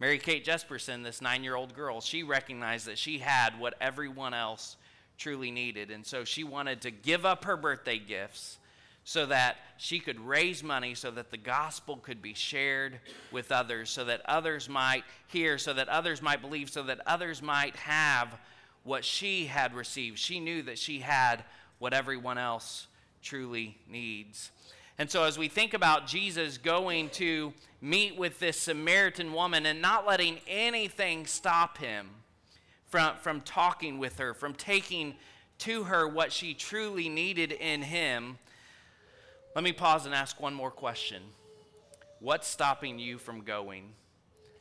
Mary 0.00 0.18
Kate 0.18 0.44
Jesperson, 0.44 1.02
this 1.02 1.20
nine 1.20 1.42
year 1.42 1.56
old 1.56 1.74
girl, 1.74 2.00
she 2.00 2.22
recognized 2.22 2.86
that 2.86 2.98
she 2.98 3.18
had 3.18 3.58
what 3.58 3.74
everyone 3.80 4.32
else 4.32 4.76
truly 5.16 5.50
needed. 5.50 5.90
And 5.90 6.06
so 6.06 6.24
she 6.24 6.44
wanted 6.44 6.82
to 6.82 6.90
give 6.90 7.26
up 7.26 7.44
her 7.44 7.56
birthday 7.56 7.98
gifts 7.98 8.58
so 9.08 9.26
that 9.26 9.56
she 9.78 9.98
could 9.98 10.20
raise 10.20 10.62
money 10.62 10.94
so 10.94 11.10
that 11.10 11.30
the 11.30 11.36
gospel 11.38 11.96
could 11.96 12.20
be 12.20 12.34
shared 12.34 13.00
with 13.32 13.50
others, 13.50 13.88
so 13.88 14.04
that 14.04 14.20
others 14.26 14.68
might 14.68 15.02
hear, 15.28 15.56
so 15.56 15.72
that 15.72 15.88
others 15.88 16.20
might 16.20 16.42
believe, 16.42 16.68
so 16.68 16.82
that 16.82 17.00
others 17.06 17.40
might 17.40 17.74
have 17.76 18.38
what 18.84 19.04
she 19.04 19.46
had 19.46 19.74
received. 19.74 20.18
She 20.18 20.40
knew 20.40 20.62
that 20.62 20.78
she 20.78 21.00
had 21.00 21.42
what 21.78 21.94
everyone 21.94 22.38
else 22.38 22.86
truly 23.22 23.78
needs. 23.88 24.50
And 24.98 25.08
so, 25.08 25.22
as 25.22 25.38
we 25.38 25.46
think 25.46 25.74
about 25.74 26.08
Jesus 26.08 26.58
going 26.58 27.10
to 27.10 27.52
meet 27.80 28.18
with 28.18 28.40
this 28.40 28.58
Samaritan 28.58 29.32
woman 29.32 29.64
and 29.64 29.80
not 29.80 30.04
letting 30.04 30.40
anything 30.48 31.24
stop 31.26 31.78
him 31.78 32.10
from, 32.86 33.16
from 33.20 33.40
talking 33.42 33.98
with 33.98 34.18
her, 34.18 34.34
from 34.34 34.54
taking 34.54 35.14
to 35.58 35.84
her 35.84 36.08
what 36.08 36.32
she 36.32 36.52
truly 36.52 37.08
needed 37.08 37.52
in 37.52 37.82
him, 37.82 38.38
let 39.54 39.62
me 39.62 39.72
pause 39.72 40.04
and 40.04 40.14
ask 40.14 40.40
one 40.40 40.54
more 40.54 40.70
question 40.70 41.22
What's 42.20 42.48
stopping 42.48 42.98
you 42.98 43.18
from 43.18 43.42
going? 43.42 43.92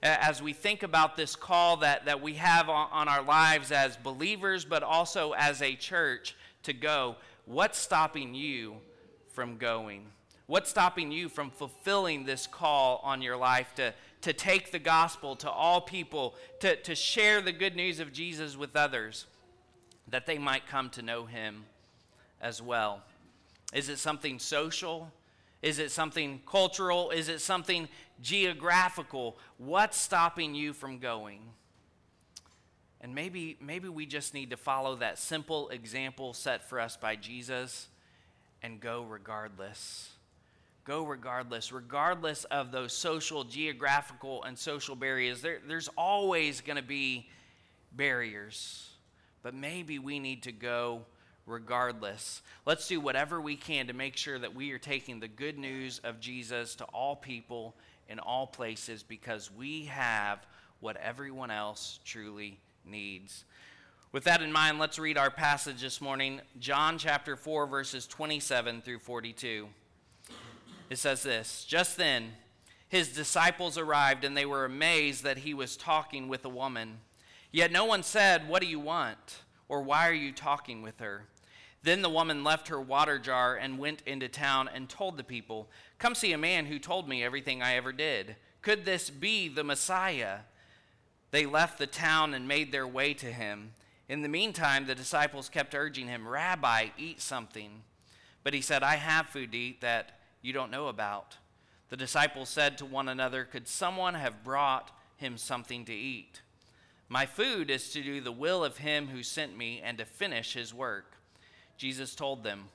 As 0.03 0.43
we 0.43 0.53
think 0.53 0.83
about 0.83 1.17
this 1.17 1.35
call 1.35 1.77
that, 1.77 2.05
that 2.05 2.21
we 2.21 2.35
have 2.35 2.69
on, 2.69 2.87
on 2.91 3.07
our 3.07 3.23
lives 3.23 3.71
as 3.71 3.97
believers, 3.97 4.63
but 4.63 4.83
also 4.83 5.31
as 5.31 5.63
a 5.63 5.73
church 5.73 6.35
to 6.61 6.73
go, 6.73 7.15
what's 7.45 7.79
stopping 7.79 8.35
you 8.35 8.75
from 9.33 9.57
going? 9.57 10.05
What's 10.47 10.69
stopping 10.69 11.11
you 11.11 11.27
from 11.27 11.49
fulfilling 11.49 12.23
this 12.23 12.47
call 12.47 13.01
on 13.03 13.21
your 13.21 13.35
life 13.35 13.73
to, 13.75 13.93
to 14.21 14.31
take 14.31 14.71
the 14.71 14.79
gospel 14.79 15.35
to 15.37 15.51
all 15.51 15.81
people, 15.81 16.35
to, 16.61 16.77
to 16.77 16.95
share 16.95 17.41
the 17.41 17.51
good 17.51 17.75
news 17.75 17.99
of 17.99 18.13
Jesus 18.13 18.55
with 18.55 18.73
others, 18.73 19.25
that 20.07 20.25
they 20.25 20.37
might 20.37 20.65
come 20.65 20.89
to 20.91 21.01
know 21.01 21.25
him 21.25 21.65
as 22.39 22.61
well? 22.61 23.01
Is 23.73 23.89
it 23.89 23.97
something 23.97 24.39
social? 24.39 25.11
Is 25.61 25.79
it 25.79 25.91
something 25.91 26.41
cultural? 26.49 27.09
Is 27.09 27.27
it 27.27 27.41
something 27.41 27.89
geographical? 28.21 29.37
What's 29.57 29.97
stopping 29.97 30.55
you 30.55 30.71
from 30.71 30.99
going? 30.99 31.41
And 33.01 33.13
maybe, 33.13 33.57
maybe 33.59 33.89
we 33.89 34.05
just 34.05 34.33
need 34.33 34.51
to 34.51 34.57
follow 34.57 34.95
that 34.95 35.19
simple 35.19 35.67
example 35.69 36.33
set 36.33 36.69
for 36.69 36.79
us 36.79 36.95
by 36.95 37.17
Jesus 37.17 37.89
and 38.63 38.79
go 38.79 39.03
regardless 39.03 40.11
go 40.87 41.03
regardless, 41.03 41.73
regardless 41.73 42.45
of 42.45 42.71
those 42.71 42.93
social, 42.93 43.43
geographical, 43.43 44.41
and 44.43 44.57
social 44.57 44.95
barriers. 44.95 45.41
There, 45.41 45.59
there's 45.67 45.89
always 45.97 46.61
going 46.61 46.77
to 46.77 46.83
be 46.83 47.27
barriers, 47.91 48.89
but 49.43 49.53
maybe 49.53 49.99
we 49.99 50.17
need 50.17 50.43
to 50.43 50.53
go 50.53 51.01
regardless. 51.45 52.41
Let's 52.65 52.87
do 52.87 53.01
whatever 53.01 53.41
we 53.41 53.57
can 53.57 53.87
to 53.87 53.93
make 53.93 54.15
sure 54.15 54.39
that 54.39 54.55
we 54.55 54.71
are 54.71 54.77
taking 54.77 55.19
the 55.19 55.27
good 55.27 55.57
news 55.57 55.99
of 56.05 56.21
Jesus 56.21 56.75
to 56.75 56.85
all 56.85 57.17
people 57.17 57.75
in 58.07 58.19
all 58.19 58.47
places 58.47 59.03
because 59.03 59.51
we 59.51 59.85
have 59.85 60.47
what 60.79 60.95
everyone 60.95 61.51
else 61.51 61.99
truly 62.05 62.59
needs. 62.85 63.43
With 64.13 64.23
that 64.23 64.41
in 64.41 64.53
mind, 64.53 64.79
let's 64.79 64.97
read 64.97 65.17
our 65.17 65.29
passage 65.29 65.81
this 65.81 65.99
morning, 65.99 66.39
John 66.59 66.97
chapter 66.97 67.35
4, 67.35 67.67
verses 67.67 68.07
27 68.07 68.81
through 68.81 68.99
42. 68.99 69.67
It 70.89 70.97
says 70.97 71.23
this 71.23 71.65
Just 71.65 71.97
then, 71.97 72.33
his 72.89 73.09
disciples 73.09 73.77
arrived, 73.77 74.23
and 74.23 74.35
they 74.35 74.45
were 74.45 74.65
amazed 74.65 75.23
that 75.23 75.39
he 75.39 75.53
was 75.53 75.77
talking 75.77 76.27
with 76.27 76.45
a 76.45 76.49
woman. 76.49 76.99
Yet 77.51 77.71
no 77.71 77.85
one 77.85 78.03
said, 78.03 78.47
What 78.47 78.61
do 78.61 78.67
you 78.67 78.79
want? 78.79 79.41
or 79.69 79.81
Why 79.81 80.07
are 80.07 80.13
you 80.13 80.31
talking 80.31 80.81
with 80.81 80.99
her? 80.99 81.25
Then 81.83 82.01
the 82.01 82.09
woman 82.09 82.43
left 82.43 82.69
her 82.69 82.81
water 82.81 83.19
jar 83.19 83.55
and 83.55 83.79
went 83.79 84.01
into 84.05 84.27
town 84.27 84.69
and 84.73 84.89
told 84.89 85.17
the 85.17 85.23
people, 85.23 85.69
Come 85.99 86.15
see 86.15 86.33
a 86.33 86.37
man 86.37 86.65
who 86.65 86.79
told 86.79 87.07
me 87.07 87.23
everything 87.23 87.61
I 87.61 87.75
ever 87.75 87.91
did. 87.91 88.35
Could 88.61 88.85
this 88.85 89.09
be 89.09 89.47
the 89.47 89.63
Messiah? 89.63 90.39
They 91.31 91.45
left 91.45 91.77
the 91.77 91.87
town 91.87 92.33
and 92.33 92.47
made 92.47 92.71
their 92.71 92.87
way 92.87 93.13
to 93.15 93.27
him. 93.27 93.71
In 94.09 94.21
the 94.21 94.29
meantime, 94.29 94.85
the 94.85 94.95
disciples 94.95 95.49
kept 95.49 95.75
urging 95.75 96.07
him, 96.07 96.27
Rabbi, 96.27 96.87
eat 96.97 97.21
something. 97.21 97.83
But 98.43 98.53
he 98.53 98.61
said, 98.61 98.81
I 98.81 98.95
have 98.95 99.27
food 99.27 99.51
to 99.51 99.57
eat 99.57 99.81
that 99.81 100.16
you 100.41 100.53
don't 100.53 100.71
know 100.71 100.87
about. 100.87 101.37
The 101.89 101.97
disciples 101.97 102.49
said 102.49 102.77
to 102.77 102.85
one 102.85 103.07
another, 103.07 103.45
Could 103.45 103.67
someone 103.67 104.13
have 104.15 104.43
brought 104.43 104.91
him 105.15 105.37
something 105.37 105.85
to 105.85 105.93
eat? 105.93 106.41
My 107.09 107.25
food 107.25 107.69
is 107.69 107.91
to 107.91 108.01
do 108.01 108.19
the 108.19 108.31
will 108.31 108.63
of 108.63 108.77
him 108.77 109.07
who 109.07 109.23
sent 109.23 109.57
me 109.57 109.81
and 109.83 109.97
to 109.97 110.05
finish 110.05 110.53
his 110.53 110.73
work. 110.73 111.13
Jesus 111.77 112.15
told 112.15 112.43
them, 112.43 112.65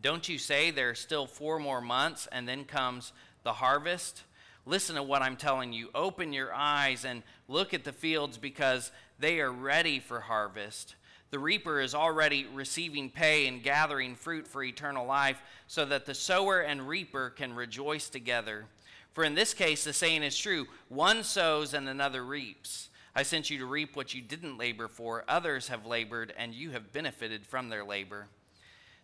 Don't 0.00 0.28
you 0.28 0.38
say 0.38 0.70
there 0.70 0.90
are 0.90 0.94
still 0.94 1.26
four 1.26 1.60
more 1.60 1.80
months 1.80 2.26
and 2.32 2.48
then 2.48 2.64
comes 2.64 3.12
the 3.44 3.54
harvest? 3.54 4.22
Listen 4.66 4.96
to 4.96 5.02
what 5.02 5.22
I'm 5.22 5.36
telling 5.36 5.72
you. 5.72 5.88
Open 5.94 6.32
your 6.32 6.52
eyes 6.52 7.04
and 7.04 7.22
look 7.46 7.72
at 7.72 7.84
the 7.84 7.92
fields 7.92 8.36
because 8.36 8.90
they 9.18 9.40
are 9.40 9.52
ready 9.52 10.00
for 10.00 10.20
harvest. 10.20 10.96
The 11.30 11.38
reaper 11.38 11.80
is 11.80 11.94
already 11.94 12.46
receiving 12.52 13.10
pay 13.10 13.46
and 13.46 13.62
gathering 13.62 14.14
fruit 14.14 14.48
for 14.48 14.62
eternal 14.62 15.06
life, 15.06 15.42
so 15.66 15.84
that 15.84 16.06
the 16.06 16.14
sower 16.14 16.60
and 16.60 16.88
reaper 16.88 17.30
can 17.30 17.52
rejoice 17.54 18.08
together. 18.08 18.66
For 19.12 19.24
in 19.24 19.34
this 19.34 19.52
case, 19.52 19.84
the 19.84 19.92
saying 19.92 20.22
is 20.22 20.38
true 20.38 20.66
one 20.88 21.22
sows 21.24 21.74
and 21.74 21.88
another 21.88 22.24
reaps. 22.24 22.88
I 23.14 23.24
sent 23.24 23.50
you 23.50 23.58
to 23.58 23.66
reap 23.66 23.96
what 23.96 24.14
you 24.14 24.22
didn't 24.22 24.58
labor 24.58 24.86
for. 24.86 25.24
Others 25.28 25.68
have 25.68 25.84
labored, 25.84 26.32
and 26.38 26.54
you 26.54 26.70
have 26.70 26.92
benefited 26.92 27.44
from 27.44 27.68
their 27.68 27.84
labor. 27.84 28.28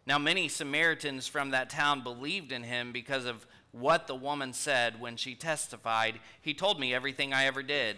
Now, 0.06 0.18
many 0.18 0.48
Samaritans 0.48 1.26
from 1.26 1.50
that 1.50 1.70
town 1.70 2.02
believed 2.02 2.52
in 2.52 2.62
him 2.62 2.92
because 2.92 3.24
of 3.24 3.46
what 3.72 4.06
the 4.06 4.14
woman 4.14 4.52
said 4.52 5.00
when 5.00 5.16
she 5.16 5.34
testified, 5.34 6.20
He 6.40 6.54
told 6.54 6.78
me 6.78 6.94
everything 6.94 7.32
I 7.32 7.46
ever 7.46 7.62
did. 7.62 7.96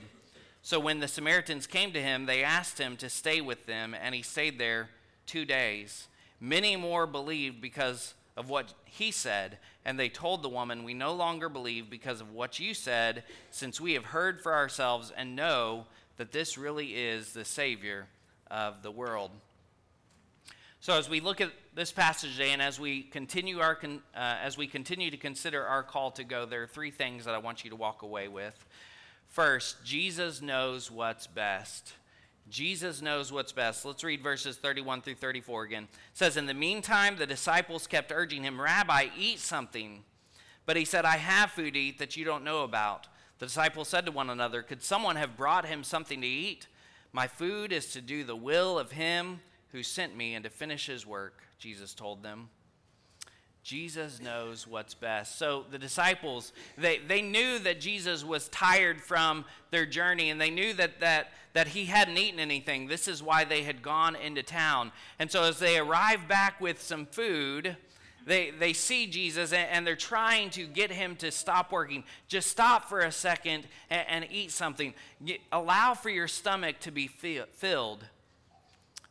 So 0.66 0.80
when 0.80 0.99
the 0.99 1.06
Samaritans 1.06 1.68
came 1.68 1.92
to 1.92 2.02
him, 2.02 2.26
they 2.26 2.42
asked 2.42 2.80
him 2.80 2.96
to 2.96 3.08
stay 3.08 3.40
with 3.40 3.66
them, 3.66 3.94
and 3.94 4.16
he 4.16 4.23
stayed 4.23 4.58
there 4.58 4.88
two 5.25 5.44
days. 5.44 6.08
Many 6.40 6.75
more 6.75 7.06
believed 7.06 7.61
because 7.61 8.14
of 8.37 8.50
what 8.50 8.75
he 8.85 9.12
said, 9.12 9.58
and 9.85 9.96
they 9.96 10.08
told 10.08 10.42
the 10.42 10.49
woman, 10.49 10.82
We 10.82 10.92
no 10.92 11.12
longer 11.12 11.49
believe 11.49 11.88
because 11.88 12.20
of 12.20 12.32
what 12.32 12.58
you 12.58 12.75
said, 12.75 13.23
since 13.52 13.80
we 13.80 13.92
have 13.92 14.06
heard 14.06 14.42
for 14.42 14.54
ourselves 14.54 15.12
and 15.16 15.37
know 15.37 15.87
that 16.16 16.32
this 16.32 16.58
really 16.58 16.96
is 16.96 17.32
the 17.32 17.44
Savior 17.44 18.08
of 18.50 18.82
the 18.82 18.90
world. 18.90 19.30
So 20.80 20.94
as 20.94 21.08
we 21.08 21.20
look 21.20 21.40
at 21.40 21.52
this 21.76 21.92
passage 21.92 22.32
today, 22.32 22.50
and 22.50 22.61
as 22.61 22.80
we 22.80 23.04
continue 23.04 23.61
our 23.61 23.78
uh, 23.85 23.99
as 24.16 24.58
we 24.58 24.66
continue 24.66 25.12
to 25.12 25.16
consider 25.16 25.64
our 25.64 25.85
call 25.85 26.11
to 26.11 26.25
go, 26.25 26.44
there 26.44 26.64
are 26.64 26.66
three 26.66 26.90
things 26.90 27.25
that 27.25 27.37
I 27.37 27.38
want 27.38 27.62
you 27.62 27.70
to 27.70 27.76
walk 27.76 28.02
away 28.02 28.26
with. 28.26 28.66
First, 29.28 29.85
Jesus 29.85 30.40
knows 30.40 30.90
what's 30.90 31.26
best. 31.26 31.92
Jesus 32.49 33.02
knows 33.02 33.33
what's 33.33 33.52
best. 33.52 33.85
Let's 33.85 34.04
read 34.04 34.23
verses 34.23 34.56
31 34.56 35.02
through 35.02 35.16
34 35.16 35.64
again. 35.64 35.83
It 35.85 35.99
says, 36.14 36.37
In 36.37 36.47
the 36.47 36.54
meantime, 36.54 37.16
the 37.16 37.26
disciples 37.26 37.87
kept 37.87 38.12
urging 38.12 38.45
him, 38.45 38.61
Rabbi, 38.61 39.09
eat 39.18 39.40
something. 39.40 40.04
But 40.64 40.76
he 40.76 40.85
said, 40.85 41.04
I 41.04 41.16
have 41.16 41.50
food 41.50 41.75
to 41.75 41.80
eat 41.80 41.99
that 41.99 42.16
you 42.16 42.25
don't 42.25 42.45
know 42.45 42.62
about. 42.62 43.09
The 43.38 43.47
disciples 43.47 43.88
said 43.88 44.06
to 44.06 44.12
one 44.12 44.30
another, 44.30 44.62
Could 44.62 44.83
someone 44.83 45.16
have 45.16 45.37
brought 45.37 45.66
him 45.66 45.83
something 45.83 46.21
to 46.21 46.26
eat? 46.26 46.68
My 47.12 47.26
food 47.26 47.73
is 47.73 47.92
to 47.92 48.00
do 48.00 48.25
the 48.25 48.37
will 48.37 48.78
of 48.78 48.92
him 48.92 49.40
who 49.73 49.83
sent 49.83 50.16
me 50.16 50.35
and 50.35 50.45
to 50.45 50.50
finish 50.50 50.87
his 50.87 51.04
work, 51.04 51.42
Jesus 51.59 51.95
told 51.95 52.23
them. 52.23 52.49
Jesus 53.66 54.20
knows 54.23 54.64
what's 54.64 54.94
best. 54.94 55.40
So 55.40 55.64
the 55.73 55.78
disciples, 55.78 56.52
they, 56.78 56.99
they 56.99 57.20
knew 57.20 57.58
that 57.58 57.80
Jesus 57.80 58.25
was 58.25 58.49
tired 58.50 59.00
from 59.00 59.44
their 59.73 59.85
journey 59.85 60.30
and 60.30 60.40
they 60.40 60.50
knew 60.50 60.73
that, 60.75 61.00
that, 61.00 61.32
that 61.52 61.66
he 61.66 61.87
hadn't 61.87 62.16
eaten 62.16 62.38
anything. 62.38 62.87
This 62.87 63.08
is 63.08 63.25
why 63.25 63.42
they 63.42 63.64
had 63.64 63.82
gone 63.82 64.14
into 64.14 64.44
town. 64.44 64.92
And 65.18 65.28
so 65.28 65.42
as 65.42 65.58
they 65.58 65.78
arrive 65.78 66.28
back 66.28 66.61
with 66.61 66.80
some 66.80 67.06
food, 67.06 67.76
they, 68.25 68.52
they 68.52 68.73
see 68.73 69.08
Jesus 69.08 69.52
and, 69.52 69.68
and 69.68 69.85
they're 69.85 69.96
trying 69.96 70.50
to 70.50 70.68
get 70.68 70.92
him 70.92 71.16
to 71.16 71.32
stop 71.32 71.73
working. 71.73 72.04
Just 72.28 72.49
stop 72.49 72.88
for 72.88 73.00
a 73.00 73.11
second 73.11 73.66
and, 73.90 74.06
and 74.08 74.28
eat 74.30 74.52
something. 74.52 74.94
Get, 75.25 75.40
allow 75.50 75.94
for 75.94 76.11
your 76.11 76.28
stomach 76.28 76.78
to 76.82 76.92
be 76.92 77.08
filled. 77.08 78.04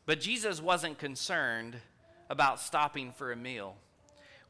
But 0.05 0.21
Jesus 0.21 0.61
wasn't 0.61 0.97
concerned 0.97 1.75
about 2.29 2.61
stopping 2.61 3.11
for 3.11 3.33
a 3.33 3.35
meal 3.35 3.75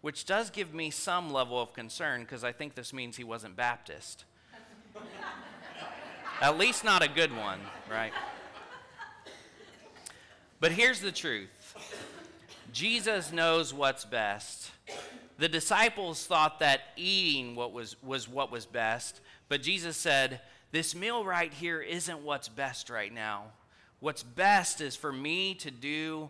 which 0.06 0.26
does 0.26 0.52
give 0.52 0.72
me 0.72 0.92
some 0.92 1.34
level 1.34 1.60
of 1.60 1.74
concern 1.74 2.22
because 2.22 2.44
I 2.44 2.52
think 2.52 2.76
this 2.76 2.94
means 2.94 3.18
he 3.18 3.24
wasn't 3.24 3.56
Baptist. 3.56 4.26
At 6.42 6.60
least 6.60 6.84
not 6.84 7.02
a 7.02 7.08
good 7.08 7.36
one, 7.36 7.60
right? 7.90 8.14
But 10.60 10.74
here's 10.74 11.00
the 11.00 11.12
truth 11.12 11.50
Jesus 12.72 13.32
knows 13.32 13.74
what's 13.74 14.06
best. 14.06 14.70
The 15.40 15.50
disciples 15.50 16.28
thought 16.28 16.60
that 16.60 16.82
eating 16.96 17.56
what 17.56 17.74
was, 17.74 17.96
was 18.04 18.30
what 18.30 18.52
was 18.52 18.68
best, 18.68 19.22
but 19.50 19.64
Jesus 19.64 19.98
said, 19.98 20.40
This 20.72 20.94
meal 20.94 21.26
right 21.26 21.52
here 21.52 21.82
isn't 21.82 22.22
what's 22.22 22.48
best 22.48 22.92
right 22.92 23.12
now. 23.12 23.46
What's 24.02 24.22
best 24.22 24.82
is 24.82 24.96
for 24.96 25.12
me 25.12 25.56
to 25.56 25.72
do 25.72 26.30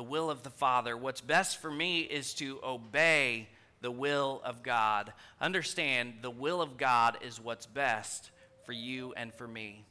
the 0.00 0.04
will 0.04 0.30
of 0.30 0.42
the 0.42 0.48
Father. 0.48 0.96
What's 0.96 1.20
best 1.20 1.60
for 1.60 1.70
me 1.70 2.00
is 2.00 2.32
to 2.32 2.58
obey 2.64 3.50
the 3.82 3.90
will 3.90 4.40
of 4.46 4.62
God. 4.62 5.12
Understand, 5.42 6.14
the 6.22 6.30
will 6.30 6.62
of 6.62 6.78
God 6.78 7.18
is 7.20 7.38
what's 7.38 7.66
best 7.66 8.30
for 8.64 8.72
you 8.72 9.12
and 9.14 9.30
for 9.34 9.46
me. 9.46 9.84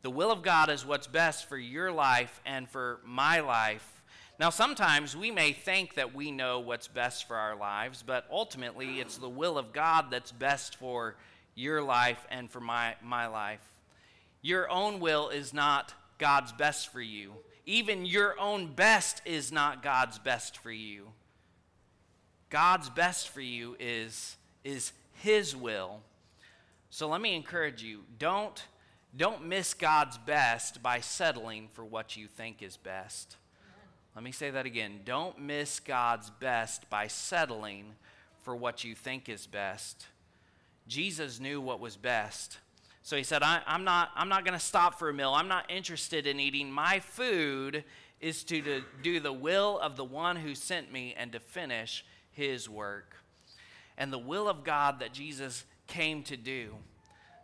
The 0.00 0.08
will 0.08 0.30
of 0.30 0.40
God 0.40 0.70
is 0.70 0.86
what's 0.86 1.06
best 1.06 1.50
for 1.50 1.58
your 1.58 1.92
life 1.92 2.40
and 2.46 2.66
for 2.66 3.00
my 3.04 3.40
life. 3.40 4.02
Now, 4.40 4.48
sometimes 4.48 5.14
we 5.14 5.30
may 5.30 5.52
think 5.52 5.96
that 5.96 6.14
we 6.14 6.30
know 6.30 6.60
what's 6.60 6.88
best 6.88 7.28
for 7.28 7.36
our 7.36 7.54
lives, 7.54 8.02
but 8.02 8.24
ultimately 8.30 9.00
it's 9.00 9.18
the 9.18 9.28
will 9.28 9.58
of 9.58 9.74
God 9.74 10.06
that's 10.10 10.32
best 10.32 10.76
for 10.76 11.16
your 11.54 11.82
life 11.82 12.26
and 12.30 12.50
for 12.50 12.60
my, 12.60 12.94
my 13.02 13.26
life. 13.26 13.60
Your 14.40 14.70
own 14.70 14.98
will 14.98 15.28
is 15.28 15.52
not 15.52 15.92
God's 16.16 16.52
best 16.52 16.90
for 16.90 17.02
you. 17.02 17.34
Even 17.64 18.04
your 18.04 18.38
own 18.40 18.72
best 18.72 19.22
is 19.24 19.52
not 19.52 19.82
God's 19.82 20.18
best 20.18 20.58
for 20.58 20.72
you. 20.72 21.08
God's 22.50 22.90
best 22.90 23.28
for 23.28 23.40
you 23.40 23.76
is, 23.78 24.36
is 24.64 24.92
His 25.14 25.56
will. 25.56 26.00
So 26.90 27.08
let 27.08 27.20
me 27.20 27.34
encourage 27.34 27.82
you 27.82 28.00
don't, 28.18 28.62
don't 29.16 29.46
miss 29.46 29.74
God's 29.74 30.18
best 30.18 30.82
by 30.82 31.00
settling 31.00 31.68
for 31.72 31.84
what 31.84 32.16
you 32.16 32.26
think 32.26 32.62
is 32.62 32.76
best. 32.76 33.36
Let 34.14 34.24
me 34.24 34.32
say 34.32 34.50
that 34.50 34.66
again. 34.66 35.00
Don't 35.04 35.38
miss 35.40 35.80
God's 35.80 36.28
best 36.28 36.90
by 36.90 37.06
settling 37.06 37.94
for 38.42 38.54
what 38.54 38.84
you 38.84 38.94
think 38.94 39.28
is 39.28 39.46
best. 39.46 40.06
Jesus 40.86 41.40
knew 41.40 41.60
what 41.60 41.80
was 41.80 41.96
best. 41.96 42.58
So 43.02 43.16
he 43.16 43.24
said, 43.24 43.42
I, 43.42 43.62
am 43.66 43.84
not, 43.84 44.10
I'm 44.14 44.28
not 44.28 44.44
going 44.44 44.58
to 44.58 44.64
stop 44.64 44.98
for 44.98 45.08
a 45.08 45.14
meal. 45.14 45.32
I'm 45.32 45.48
not 45.48 45.70
interested 45.70 46.26
in 46.26 46.38
eating. 46.38 46.70
My 46.70 47.00
food 47.00 47.84
is 48.20 48.44
to, 48.44 48.62
to 48.62 48.82
do 49.02 49.18
the 49.18 49.32
will 49.32 49.78
of 49.80 49.96
the 49.96 50.04
one 50.04 50.36
who 50.36 50.54
sent 50.54 50.92
me 50.92 51.14
and 51.18 51.32
to 51.32 51.40
finish 51.40 52.04
his 52.30 52.68
work. 52.68 53.16
And 53.98 54.12
the 54.12 54.18
will 54.18 54.48
of 54.48 54.62
God 54.62 55.00
that 55.00 55.12
Jesus 55.12 55.64
came 55.88 56.22
to 56.24 56.36
do, 56.36 56.76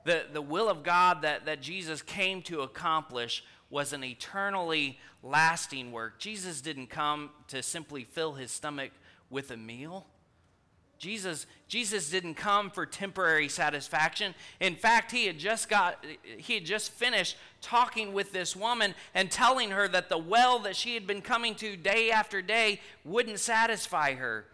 the, 0.05 0.25
the 0.33 0.41
will 0.41 0.69
of 0.69 0.85
God 0.85 1.23
that, 1.23 1.45
that 1.47 1.61
Jesus 1.61 2.01
came 2.03 2.41
to 2.43 2.61
accomplish 2.61 3.45
was 3.69 3.93
an 3.93 4.05
eternally 4.05 4.99
lasting 5.23 5.93
work. 5.93 6.19
Jesus 6.19 6.61
didn't 6.61 6.87
come 6.87 7.31
to 7.49 7.63
simply 7.63 8.05
fill 8.05 8.35
his 8.35 8.51
stomach 8.51 8.93
with 9.29 9.51
a 9.51 9.57
meal. 9.57 10.07
Jesus, 10.99 11.47
Jesus 11.69 12.11
didn't 12.11 12.35
come 12.35 12.71
for 12.71 12.85
temporary 12.85 13.49
satisfaction. 13.49 14.35
In 14.61 14.75
fact, 14.75 15.13
he 15.13 15.27
had 15.27 15.39
just 15.39 15.69
got 15.69 16.05
he 16.37 16.55
had 16.55 16.65
just 16.65 16.91
finished 16.91 17.37
talking 17.61 18.13
with 18.13 18.33
this 18.33 18.57
woman 18.57 18.95
and 19.15 19.31
telling 19.31 19.71
her 19.71 19.87
that 19.89 20.09
the 20.09 20.19
well 20.19 20.59
that 20.61 20.75
she 20.75 20.95
had 20.95 21.07
been 21.07 21.23
coming 21.23 21.55
to 21.57 21.77
day 21.77 22.11
after 22.11 22.43
day 22.43 22.81
wouldn't 23.05 23.39
satisfy 23.39 24.15
her. 24.15 24.45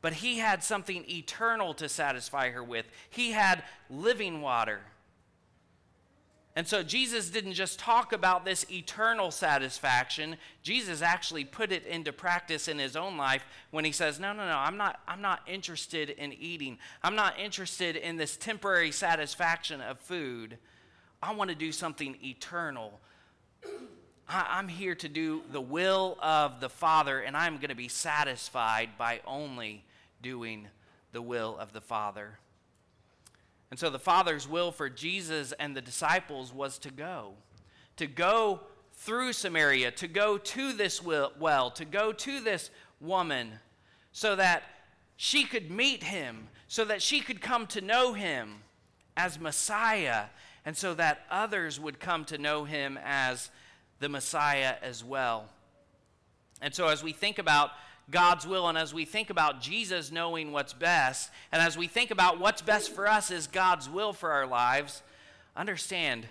But 0.00 0.12
he 0.12 0.38
had 0.38 0.62
something 0.62 1.04
eternal 1.08 1.74
to 1.74 1.88
satisfy 1.88 2.50
her 2.50 2.62
with. 2.62 2.86
He 3.10 3.32
had 3.32 3.64
living 3.90 4.42
water. 4.42 4.80
And 6.58 6.66
so 6.66 6.82
Jesus 6.82 7.30
didn't 7.30 7.52
just 7.52 7.78
talk 7.78 8.12
about 8.12 8.44
this 8.44 8.68
eternal 8.68 9.30
satisfaction. 9.30 10.36
Jesus 10.60 11.02
actually 11.02 11.44
put 11.44 11.70
it 11.70 11.86
into 11.86 12.12
practice 12.12 12.66
in 12.66 12.80
his 12.80 12.96
own 12.96 13.16
life 13.16 13.44
when 13.70 13.84
he 13.84 13.92
says, 13.92 14.18
"No, 14.18 14.32
no, 14.32 14.44
no, 14.44 14.56
I'm 14.56 14.76
not 14.76 14.98
I'm 15.06 15.22
not 15.22 15.42
interested 15.46 16.10
in 16.10 16.32
eating. 16.32 16.80
I'm 17.00 17.14
not 17.14 17.38
interested 17.38 17.94
in 17.94 18.16
this 18.16 18.36
temporary 18.36 18.90
satisfaction 18.90 19.80
of 19.80 20.00
food. 20.00 20.58
I 21.22 21.32
want 21.32 21.50
to 21.50 21.54
do 21.54 21.70
something 21.70 22.18
eternal. 22.24 23.00
I, 24.28 24.58
am 24.58 24.66
here 24.66 24.96
to 24.96 25.08
do 25.08 25.44
the 25.52 25.60
will 25.60 26.18
of 26.20 26.58
the 26.58 26.68
Father, 26.68 27.20
and 27.20 27.36
I'm 27.36 27.58
going 27.58 27.68
to 27.68 27.76
be 27.76 27.86
satisfied 27.86 28.98
by 28.98 29.20
only 29.24 29.84
doing 30.20 30.66
the 31.12 31.22
will 31.22 31.56
of 31.56 31.72
the 31.72 31.80
Father." 31.80 32.40
And 33.70 33.78
so 33.78 33.90
the 33.90 33.98
Father's 33.98 34.48
will 34.48 34.72
for 34.72 34.88
Jesus 34.88 35.52
and 35.52 35.76
the 35.76 35.82
disciples 35.82 36.52
was 36.52 36.78
to 36.78 36.90
go, 36.90 37.34
to 37.96 38.06
go 38.06 38.60
through 38.94 39.32
Samaria, 39.32 39.90
to 39.92 40.08
go 40.08 40.38
to 40.38 40.72
this 40.72 41.02
well, 41.02 41.70
to 41.72 41.84
go 41.84 42.12
to 42.12 42.40
this 42.40 42.70
woman, 43.00 43.52
so 44.12 44.34
that 44.36 44.62
she 45.16 45.44
could 45.44 45.70
meet 45.70 46.02
him, 46.02 46.48
so 46.66 46.84
that 46.84 47.02
she 47.02 47.20
could 47.20 47.40
come 47.40 47.66
to 47.68 47.80
know 47.80 48.14
him 48.14 48.62
as 49.16 49.38
Messiah, 49.38 50.26
and 50.64 50.76
so 50.76 50.94
that 50.94 51.20
others 51.30 51.78
would 51.78 52.00
come 52.00 52.24
to 52.24 52.38
know 52.38 52.64
him 52.64 52.98
as 53.04 53.50
the 54.00 54.08
Messiah 54.08 54.74
as 54.82 55.04
well. 55.04 55.48
And 56.60 56.74
so, 56.74 56.88
as 56.88 57.02
we 57.02 57.12
think 57.12 57.38
about 57.38 57.70
God's 58.10 58.46
will. 58.46 58.68
And 58.68 58.78
as 58.78 58.94
we 58.94 59.04
think 59.04 59.30
about 59.30 59.60
Jesus 59.60 60.10
knowing 60.10 60.52
what's 60.52 60.72
best, 60.72 61.30
and 61.52 61.62
as 61.62 61.76
we 61.76 61.86
think 61.86 62.10
about 62.10 62.40
what's 62.40 62.62
best 62.62 62.94
for 62.94 63.06
us 63.06 63.30
is 63.30 63.46
God's 63.46 63.88
will 63.88 64.12
for 64.12 64.32
our 64.32 64.46
lives, 64.46 65.02
understand 65.56 66.26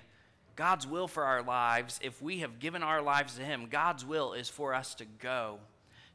God's 0.56 0.88
will 0.88 1.08
for 1.08 1.24
our 1.24 1.44
lives, 1.44 2.00
if 2.02 2.22
we 2.22 2.40
have 2.40 2.60
given 2.60 2.82
our 2.82 3.02
lives 3.02 3.36
to 3.36 3.44
Him, 3.44 3.68
God's 3.70 4.04
will 4.04 4.34
is 4.34 4.50
for 4.50 4.74
us 4.74 4.96
to 4.96 5.06
go. 5.06 5.60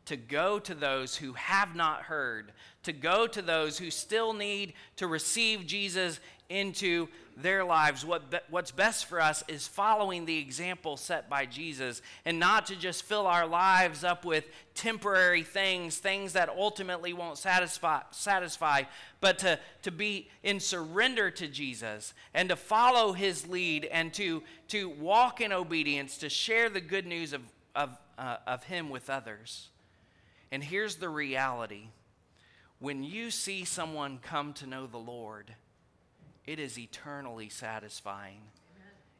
To 0.07 0.17
go 0.17 0.59
to 0.59 0.75
those 0.75 1.17
who 1.17 1.33
have 1.35 1.77
not 1.77 2.03
heard, 2.03 2.53
to 2.83 2.93
go 2.93 3.27
to 3.29 3.41
those 3.41 3.79
who 3.79 3.91
still 3.91 4.33
need 4.33 4.75
to 4.97 5.07
receive 5.07 5.67
Jesus 5.67 6.19
into 6.49 7.09
their 7.37 7.65
lives. 7.65 8.05
What 8.05 8.31
be, 8.31 8.39
what's 8.51 8.71
best 8.71 9.07
for 9.07 9.21
us 9.21 9.43
is 9.49 9.67
following 9.67 10.27
the 10.27 10.39
example 10.39 10.97
set 10.97 11.31
by 11.31 11.47
Jesus 11.47 12.03
and 12.25 12.39
not 12.39 12.67
to 12.67 12.77
just 12.77 13.05
fill 13.05 13.27
our 13.27 13.47
lives 13.47 14.05
up 14.05 14.25
with 14.25 14.45
temporary 14.75 15.43
things, 15.43 15.97
things 15.97 16.35
that 16.35 16.51
ultimately 16.51 17.13
won't 17.13 17.39
satisfy, 17.39 18.01
satisfy 18.11 18.83
but 19.21 19.39
to, 19.39 19.59
to 19.83 19.91
be 19.91 20.29
in 20.43 20.61
surrender 20.61 21.31
to 21.31 21.49
Jesus 21.49 22.13
and 22.35 22.51
to 22.51 22.57
follow 22.57 23.13
his 23.13 23.47
lead 23.47 23.87
and 23.87 24.13
to, 24.15 24.43
to 24.69 24.91
walk 24.91 25.41
in 25.41 25.53
obedience, 25.53 26.19
to 26.19 26.29
share 26.29 26.69
the 26.69 26.81
good 26.81 27.07
news 27.07 27.33
of, 27.33 27.41
of, 27.75 27.97
uh, 28.19 28.37
of 28.47 28.65
him 28.65 28.91
with 28.91 29.09
others. 29.09 29.69
And 30.53 30.63
here's 30.63 30.97
the 30.97 31.09
reality 31.09 31.89
when 32.79 33.03
you 33.03 33.31
see 33.31 33.65
someone 33.65 34.19
come 34.23 34.53
to 34.55 34.67
know 34.67 34.87
the 34.87 34.99
Lord, 34.99 35.55
it 36.47 36.59
is 36.59 36.79
eternally 36.79 37.49
satisfying. 37.49 38.41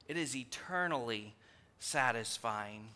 It 0.09 0.17
is 0.17 0.37
eternally 0.37 1.35
satisfying. 1.79 2.89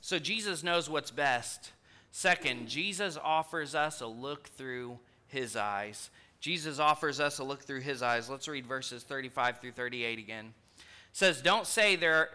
So 0.00 0.18
Jesus 0.18 0.62
knows 0.62 0.88
what's 0.88 1.10
best. 1.10 1.72
Second, 2.10 2.68
Jesus 2.68 3.18
offers 3.22 3.74
us 3.74 4.00
a 4.00 4.06
look 4.06 4.48
through 4.48 4.98
his 5.26 5.56
eyes. 5.56 6.10
Jesus 6.40 6.78
offers 6.78 7.20
us 7.20 7.38
a 7.38 7.44
look 7.44 7.62
through 7.62 7.80
his 7.80 8.02
eyes. 8.02 8.30
Let's 8.30 8.48
read 8.48 8.66
verses 8.66 9.02
35 9.02 9.58
through 9.58 9.72
38 9.72 10.18
again. 10.18 10.54
It 10.78 10.84
says, 11.12 11.42
Don't 11.42 11.66
say 11.66 11.96
there, 11.96 12.30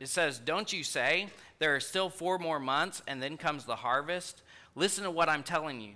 it 0.00 0.08
says, 0.08 0.38
Don't 0.38 0.72
you 0.72 0.82
say 0.82 1.28
there 1.58 1.74
are 1.74 1.80
still 1.80 2.08
four 2.08 2.38
more 2.38 2.58
months 2.58 3.02
and 3.06 3.22
then 3.22 3.36
comes 3.36 3.64
the 3.64 3.76
harvest? 3.76 4.42
Listen 4.76 5.04
to 5.04 5.10
what 5.10 5.30
I'm 5.30 5.42
telling 5.42 5.80
you. 5.80 5.94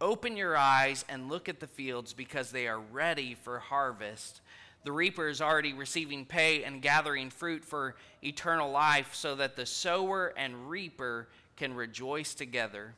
Open 0.00 0.36
your 0.36 0.56
eyes 0.56 1.04
and 1.08 1.28
look 1.28 1.48
at 1.48 1.60
the 1.60 1.66
fields 1.66 2.12
because 2.12 2.50
they 2.50 2.68
are 2.68 2.78
ready 2.78 3.34
for 3.34 3.58
harvest. 3.58 4.40
The 4.84 4.92
reaper 4.92 5.28
is 5.28 5.40
already 5.40 5.72
receiving 5.72 6.24
pay 6.24 6.64
and 6.64 6.80
gathering 6.80 7.30
fruit 7.30 7.64
for 7.64 7.96
eternal 8.22 8.70
life 8.70 9.14
so 9.14 9.34
that 9.36 9.56
the 9.56 9.66
sower 9.66 10.32
and 10.36 10.70
reaper 10.70 11.28
can 11.56 11.74
rejoice 11.74 12.34
together. 12.34 12.94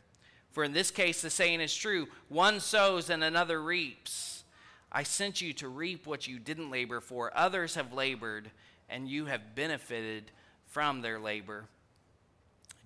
For 0.52 0.62
in 0.62 0.72
this 0.72 0.90
case, 0.90 1.20
the 1.20 1.30
saying 1.30 1.60
is 1.60 1.74
true 1.74 2.06
one 2.28 2.60
sows 2.60 3.10
and 3.10 3.24
another 3.24 3.62
reaps. 3.62 4.44
I 4.92 5.02
sent 5.02 5.40
you 5.40 5.52
to 5.54 5.68
reap 5.68 6.06
what 6.06 6.28
you 6.28 6.38
didn't 6.38 6.70
labor 6.70 7.00
for. 7.00 7.36
Others 7.36 7.74
have 7.74 7.92
labored, 7.92 8.50
and 8.88 9.08
you 9.08 9.26
have 9.26 9.56
benefited 9.56 10.30
from 10.66 11.02
their 11.02 11.18
labor. 11.18 11.64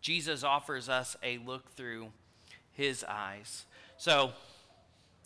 Jesus 0.01 0.43
offers 0.43 0.89
us 0.89 1.17
a 1.23 1.39
look 1.39 1.71
through 1.73 2.09
his 2.79 3.05
eyes. 3.05 3.67
So, 3.97 4.31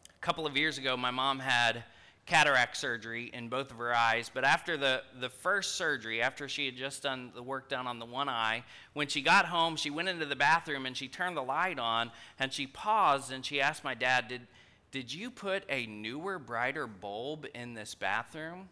a 0.09 0.25
couple 0.25 0.47
of 0.47 0.57
years 0.57 0.79
ago, 0.79 0.97
my 0.97 1.11
mom 1.11 1.39
had 1.39 1.85
cataract 2.25 2.79
surgery 2.79 3.31
in 3.35 3.51
both 3.51 3.71
of 3.71 3.77
her 3.77 3.95
eyes. 3.95 4.31
But 4.33 4.45
after 4.45 4.79
the, 4.79 5.03
the 5.21 5.29
first 5.29 5.75
surgery, 5.75 6.23
after 6.23 6.49
she 6.49 6.65
had 6.65 6.77
just 6.77 7.03
done 7.03 7.31
the 7.35 7.43
work 7.43 7.69
done 7.69 7.87
on 7.87 7.99
the 7.99 8.07
one 8.07 8.31
eye, 8.31 8.65
when 8.95 9.07
she 9.07 9.21
got 9.21 9.45
home, 9.45 9.77
she 9.77 9.91
went 9.91 10.09
into 10.09 10.25
the 10.25 10.35
bathroom 10.35 10.87
and 10.87 10.97
she 10.97 11.09
turned 11.09 11.37
the 11.37 11.43
light 11.43 11.79
on 11.79 12.11
and 12.39 12.51
she 12.51 12.67
paused 12.67 13.31
and 13.31 13.45
she 13.45 13.61
asked 13.61 13.85
my 13.85 13.95
dad, 13.95 14.29
Did, 14.29 14.47
did 14.91 15.13
you 15.13 15.31
put 15.31 15.65
a 15.69 15.85
newer, 15.85 16.39
brighter 16.39 16.87
bulb 16.87 17.47
in 17.55 17.75
this 17.75 17.95
bathroom? 17.95 18.71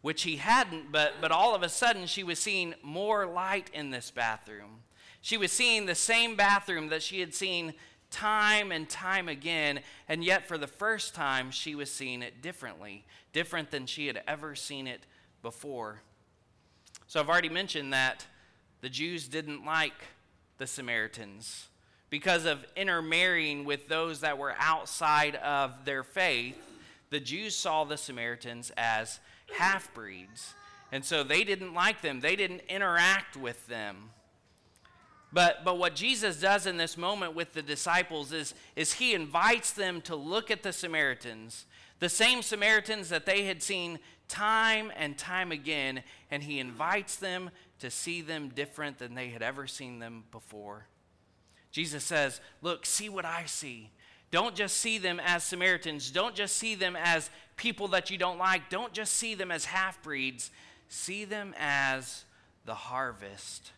Which 0.00 0.22
he 0.22 0.36
hadn't, 0.36 0.92
but, 0.92 1.14
but 1.20 1.32
all 1.32 1.56
of 1.56 1.64
a 1.64 1.68
sudden 1.68 2.06
she 2.06 2.22
was 2.22 2.38
seeing 2.38 2.74
more 2.84 3.26
light 3.26 3.68
in 3.74 3.90
this 3.90 4.12
bathroom. 4.12 4.82
She 5.20 5.36
was 5.36 5.52
seeing 5.52 5.86
the 5.86 5.94
same 5.94 6.36
bathroom 6.36 6.88
that 6.88 7.02
she 7.02 7.20
had 7.20 7.34
seen 7.34 7.74
time 8.10 8.72
and 8.72 8.88
time 8.88 9.28
again, 9.28 9.80
and 10.08 10.24
yet 10.24 10.48
for 10.48 10.58
the 10.58 10.66
first 10.66 11.14
time, 11.14 11.50
she 11.50 11.74
was 11.74 11.90
seeing 11.90 12.22
it 12.22 12.42
differently, 12.42 13.04
different 13.32 13.70
than 13.70 13.86
she 13.86 14.06
had 14.06 14.22
ever 14.26 14.54
seen 14.54 14.86
it 14.86 15.02
before. 15.42 16.02
So 17.06 17.20
I've 17.20 17.28
already 17.28 17.48
mentioned 17.48 17.92
that 17.92 18.26
the 18.80 18.88
Jews 18.88 19.28
didn't 19.28 19.64
like 19.64 19.94
the 20.58 20.66
Samaritans 20.66 21.68
because 22.08 22.44
of 22.44 22.64
intermarrying 22.76 23.64
with 23.64 23.88
those 23.88 24.20
that 24.20 24.38
were 24.38 24.54
outside 24.58 25.36
of 25.36 25.84
their 25.84 26.02
faith. 26.02 26.56
The 27.10 27.20
Jews 27.20 27.54
saw 27.54 27.84
the 27.84 27.96
Samaritans 27.96 28.72
as 28.76 29.20
half 29.56 29.92
breeds. 29.94 30.54
And 30.92 31.04
so 31.04 31.22
they 31.22 31.44
didn't 31.44 31.74
like 31.74 32.02
them, 32.02 32.20
they 32.20 32.36
didn't 32.36 32.62
interact 32.68 33.36
with 33.36 33.66
them. 33.68 34.10
But, 35.32 35.64
but 35.64 35.78
what 35.78 35.94
Jesus 35.94 36.40
does 36.40 36.66
in 36.66 36.76
this 36.76 36.96
moment 36.96 37.34
with 37.34 37.52
the 37.52 37.62
disciples 37.62 38.32
is, 38.32 38.54
is 38.74 38.94
he 38.94 39.14
invites 39.14 39.72
them 39.72 40.00
to 40.02 40.16
look 40.16 40.50
at 40.50 40.62
the 40.62 40.72
Samaritans, 40.72 41.66
the 42.00 42.08
same 42.08 42.42
Samaritans 42.42 43.08
that 43.10 43.26
they 43.26 43.44
had 43.44 43.62
seen 43.62 44.00
time 44.28 44.90
and 44.96 45.16
time 45.16 45.52
again, 45.52 46.02
and 46.30 46.42
he 46.42 46.58
invites 46.58 47.16
them 47.16 47.50
to 47.78 47.90
see 47.90 48.22
them 48.22 48.48
different 48.48 48.98
than 48.98 49.14
they 49.14 49.28
had 49.28 49.42
ever 49.42 49.66
seen 49.66 49.98
them 49.98 50.24
before. 50.32 50.86
Jesus 51.70 52.02
says, 52.02 52.40
Look, 52.62 52.84
see 52.84 53.08
what 53.08 53.24
I 53.24 53.44
see. 53.46 53.90
Don't 54.30 54.54
just 54.54 54.76
see 54.76 54.98
them 54.98 55.20
as 55.20 55.42
Samaritans. 55.42 56.10
Don't 56.10 56.34
just 56.34 56.56
see 56.56 56.74
them 56.74 56.96
as 56.96 57.30
people 57.56 57.88
that 57.88 58.10
you 58.10 58.18
don't 58.18 58.38
like. 58.38 58.70
Don't 58.70 58.92
just 58.92 59.14
see 59.14 59.34
them 59.34 59.50
as 59.50 59.64
half 59.64 60.00
breeds. 60.02 60.50
See 60.88 61.24
them 61.24 61.54
as 61.58 62.24
the 62.64 62.74
harvest. 62.74 63.72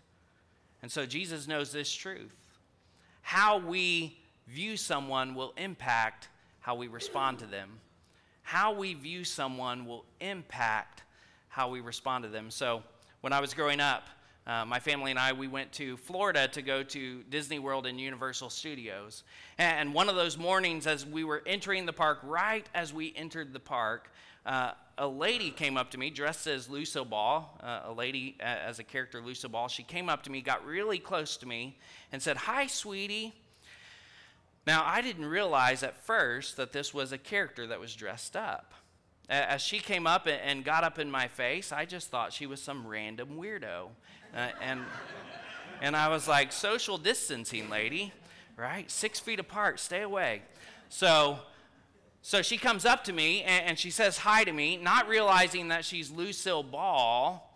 And 0.83 0.91
so 0.91 1.07
Jesus 1.07 1.47
knows 1.47 1.73
this 1.73 1.93
truth. 1.93 2.35
How 3.23 3.59
we 3.59 4.19
view 4.49 4.77
someone 4.77 5.35
will 5.35 5.55
impact 5.57 6.29
how 6.61 6.75
we 6.75 6.89
respond 6.89 7.39
to 7.39 7.47
them. 7.47 7.71
How 8.43 8.73
we 8.73 8.95
view 8.95 9.25
someone 9.25 9.87
will 9.87 10.05
impact 10.21 11.03
how 11.49 11.71
we 11.71 11.81
respond 11.81 12.25
to 12.25 12.31
them. 12.31 12.51
So 12.51 12.83
when 13.21 13.33
I 13.33 13.41
was 13.41 13.55
growing 13.55 13.81
up, 13.81 14.09
uh, 14.45 14.65
my 14.65 14.81
family 14.81 15.13
and 15.13 15.21
I, 15.21 15.33
we 15.33 15.47
went 15.47 15.71
to 15.75 15.97
Florida 15.97 16.49
to 16.49 16.63
go 16.63 16.83
to 16.83 17.23
Disney 17.31 17.61
World 17.61 17.87
and 17.87 18.01
Universal 18.01 18.51
Studios. 18.51 19.23
And 19.57 19.95
one 19.95 20.09
of 20.09 20.17
those 20.17 20.37
mornings, 20.37 20.89
as 20.89 21.07
we 21.07 21.23
were 21.23 21.43
entering 21.47 21.87
the 21.87 21.93
park, 21.93 22.19
right 22.25 22.69
as 22.75 22.93
we 22.93 23.15
entered 23.17 23.53
the 23.53 23.61
park, 23.61 24.11
uh, 24.45 24.73
a 24.99 25.07
lady 25.07 25.51
came 25.51 25.77
up 25.77 25.91
to 25.93 25.99
me 25.99 26.11
dressed 26.11 26.47
as 26.47 26.69
Lucille 26.69 27.05
Ball, 27.05 27.59
uh, 27.63 27.81
a 27.85 27.93
lady 27.93 28.37
uh, 28.41 28.45
as 28.45 28.79
a 28.79 28.85
character 28.85 29.21
Lucille 29.21 29.51
Ball. 29.51 29.69
She 29.69 29.83
came 29.83 30.09
up 30.09 30.23
to 30.25 30.31
me, 30.31 30.43
got 30.43 30.65
really 30.67 30.99
close 30.99 31.37
to 31.39 31.47
me, 31.47 31.79
and 32.11 32.21
said, 32.21 32.37
Hi, 32.37 32.67
sweetie. 32.67 33.33
Now, 34.67 34.85
I 34.85 35.01
didn't 35.03 35.27
realize 35.27 35.83
at 35.83 35.97
first 35.97 36.57
that 36.57 36.73
this 36.73 36.95
was 36.95 37.11
a 37.11 37.19
character 37.19 37.67
that 37.67 37.81
was 37.81 37.95
dressed 37.95 38.37
up. 38.37 38.75
As 39.29 39.63
she 39.63 39.79
came 39.79 40.07
up 40.07 40.29
and 40.29 40.65
got 40.65 40.85
up 40.85 40.99
in 40.99 41.11
my 41.11 41.27
face, 41.27 41.73
I 41.73 41.85
just 41.85 42.11
thought 42.11 42.33
she 42.33 42.47
was 42.47 42.61
some 42.61 42.87
random 42.87 43.31
weirdo. 43.39 43.89
Uh, 44.35 44.49
and, 44.61 44.81
and 45.81 45.97
I 45.97 46.09
was 46.09 46.29
like, 46.29 46.53
social 46.53 46.99
distancing, 46.99 47.71
lady, 47.71 48.13
right? 48.57 48.91
Six 48.91 49.19
feet 49.19 49.41
apart, 49.41 49.81
stay 49.81 50.03
away. 50.03 50.43
So 50.91 51.39
so 52.25 52.41
she 52.41 52.57
comes 52.57 52.85
up 52.85 53.03
to 53.05 53.13
me 53.13 53.43
and, 53.43 53.77
she 53.77 53.91
says 53.91 54.19
hi 54.19 54.45
to 54.45 54.53
me, 54.53 54.77
not 54.77 55.09
realizing 55.09 55.69
that 55.69 55.85
she's 55.85 56.09
Lucille 56.09 56.63
Ball. 56.63 57.51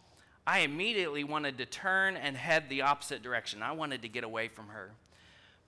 I 0.45 0.61
immediately 0.61 1.23
wanted 1.23 1.57
to 1.59 1.67
turn 1.67 2.17
and 2.17 2.37
head 2.37 2.69
the 2.69 2.83
opposite 2.83 3.23
direction. 3.23 3.63
I 3.63 3.73
wanted 3.73 4.03
to 4.03 4.09
get 4.09 4.25
away 4.25 4.49
from 4.49 4.69
her. 4.69 4.91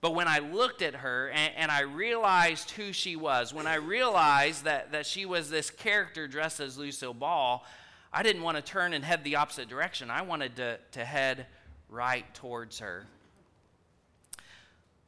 But 0.01 0.15
when 0.15 0.27
I 0.27 0.39
looked 0.39 0.81
at 0.81 0.95
her 0.95 1.29
and, 1.29 1.53
and, 1.55 1.71
I 1.71 1.81
realized 1.81 2.71
who 2.71 2.91
she 2.91 3.15
was, 3.15 3.53
when 3.53 3.67
I 3.67 3.75
realized 3.75 4.65
that, 4.65 4.91
that 4.91 5.05
she 5.05 5.25
was 5.25 5.49
this 5.49 5.69
character 5.69 6.27
dressed 6.27 6.59
as 6.59 6.77
Lucille 6.77 7.13
Ball, 7.13 7.65
I 8.11 8.21
didn't 8.21 8.43
want 8.43 8.57
to 8.57 8.63
turn 8.63 8.93
and 8.93 9.03
head 9.03 9.23
the 9.23 9.37
opposite 9.37 9.69
direction. 9.69 10.11
I 10.11 10.23
wanted 10.23 10.57
to, 10.57 10.77
to 10.91 11.05
head 11.05 11.47
right 11.89 12.33
towards 12.33 12.79
her. 12.79 13.05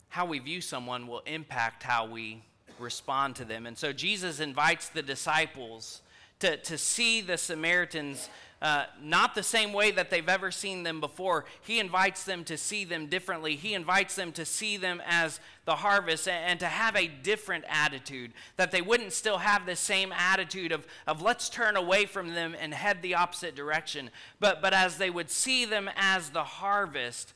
How 0.10 0.26
we 0.26 0.40
view 0.40 0.62
someone 0.62 1.08
will 1.08 1.24
impact 1.26 1.84
how 1.84 2.06
we 2.06 2.44
respond 2.82 3.36
to 3.38 3.46
them. 3.46 3.66
And 3.66 3.78
so 3.78 3.94
Jesus 3.94 4.40
invites 4.40 4.90
the 4.90 5.02
disciples 5.02 6.02
to, 6.40 6.58
to 6.58 6.78
see 6.78 7.22
the 7.22 7.38
Samaritans 7.38 8.30
uh, 8.62 8.86
not 9.02 9.34
the 9.34 9.42
same 9.42 9.74
way 9.74 9.90
that 9.90 10.12
they've 10.12 10.30
ever 10.30 10.52
seen 10.52 10.84
them 10.84 11.00
before. 11.00 11.46
He 11.64 11.80
invites 11.80 12.26
them 12.26 12.44
to 12.44 12.58
see 12.58 12.86
them 12.86 13.08
differently. 13.08 13.56
He 13.56 13.74
invites 13.74 14.16
them 14.16 14.32
to 14.34 14.46
see 14.46 14.78
them 14.78 15.02
as 15.08 15.40
the 15.66 15.78
harvest 15.78 16.28
and, 16.28 16.46
and 16.46 16.60
to 16.60 16.68
have 16.68 16.96
a 16.96 17.08
different 17.08 17.66
attitude, 17.68 18.34
that 18.58 18.72
they 18.72 18.84
wouldn't 18.84 19.14
still 19.14 19.40
have 19.40 19.66
the 19.66 19.76
same 19.76 20.12
attitude 20.12 20.72
of, 20.72 20.86
of 21.08 21.24
let's 21.24 21.50
turn 21.50 21.76
away 21.76 22.06
from 22.06 22.36
them 22.36 22.56
and 22.60 22.72
head 22.72 23.02
the 23.02 23.16
opposite 23.16 23.56
direction, 23.56 24.12
but, 24.40 24.62
but 24.62 24.76
as 24.76 24.98
they 24.98 25.10
would 25.10 25.32
see 25.32 25.66
them 25.66 25.90
as 25.96 26.30
the 26.30 26.44
harvest, 26.44 27.34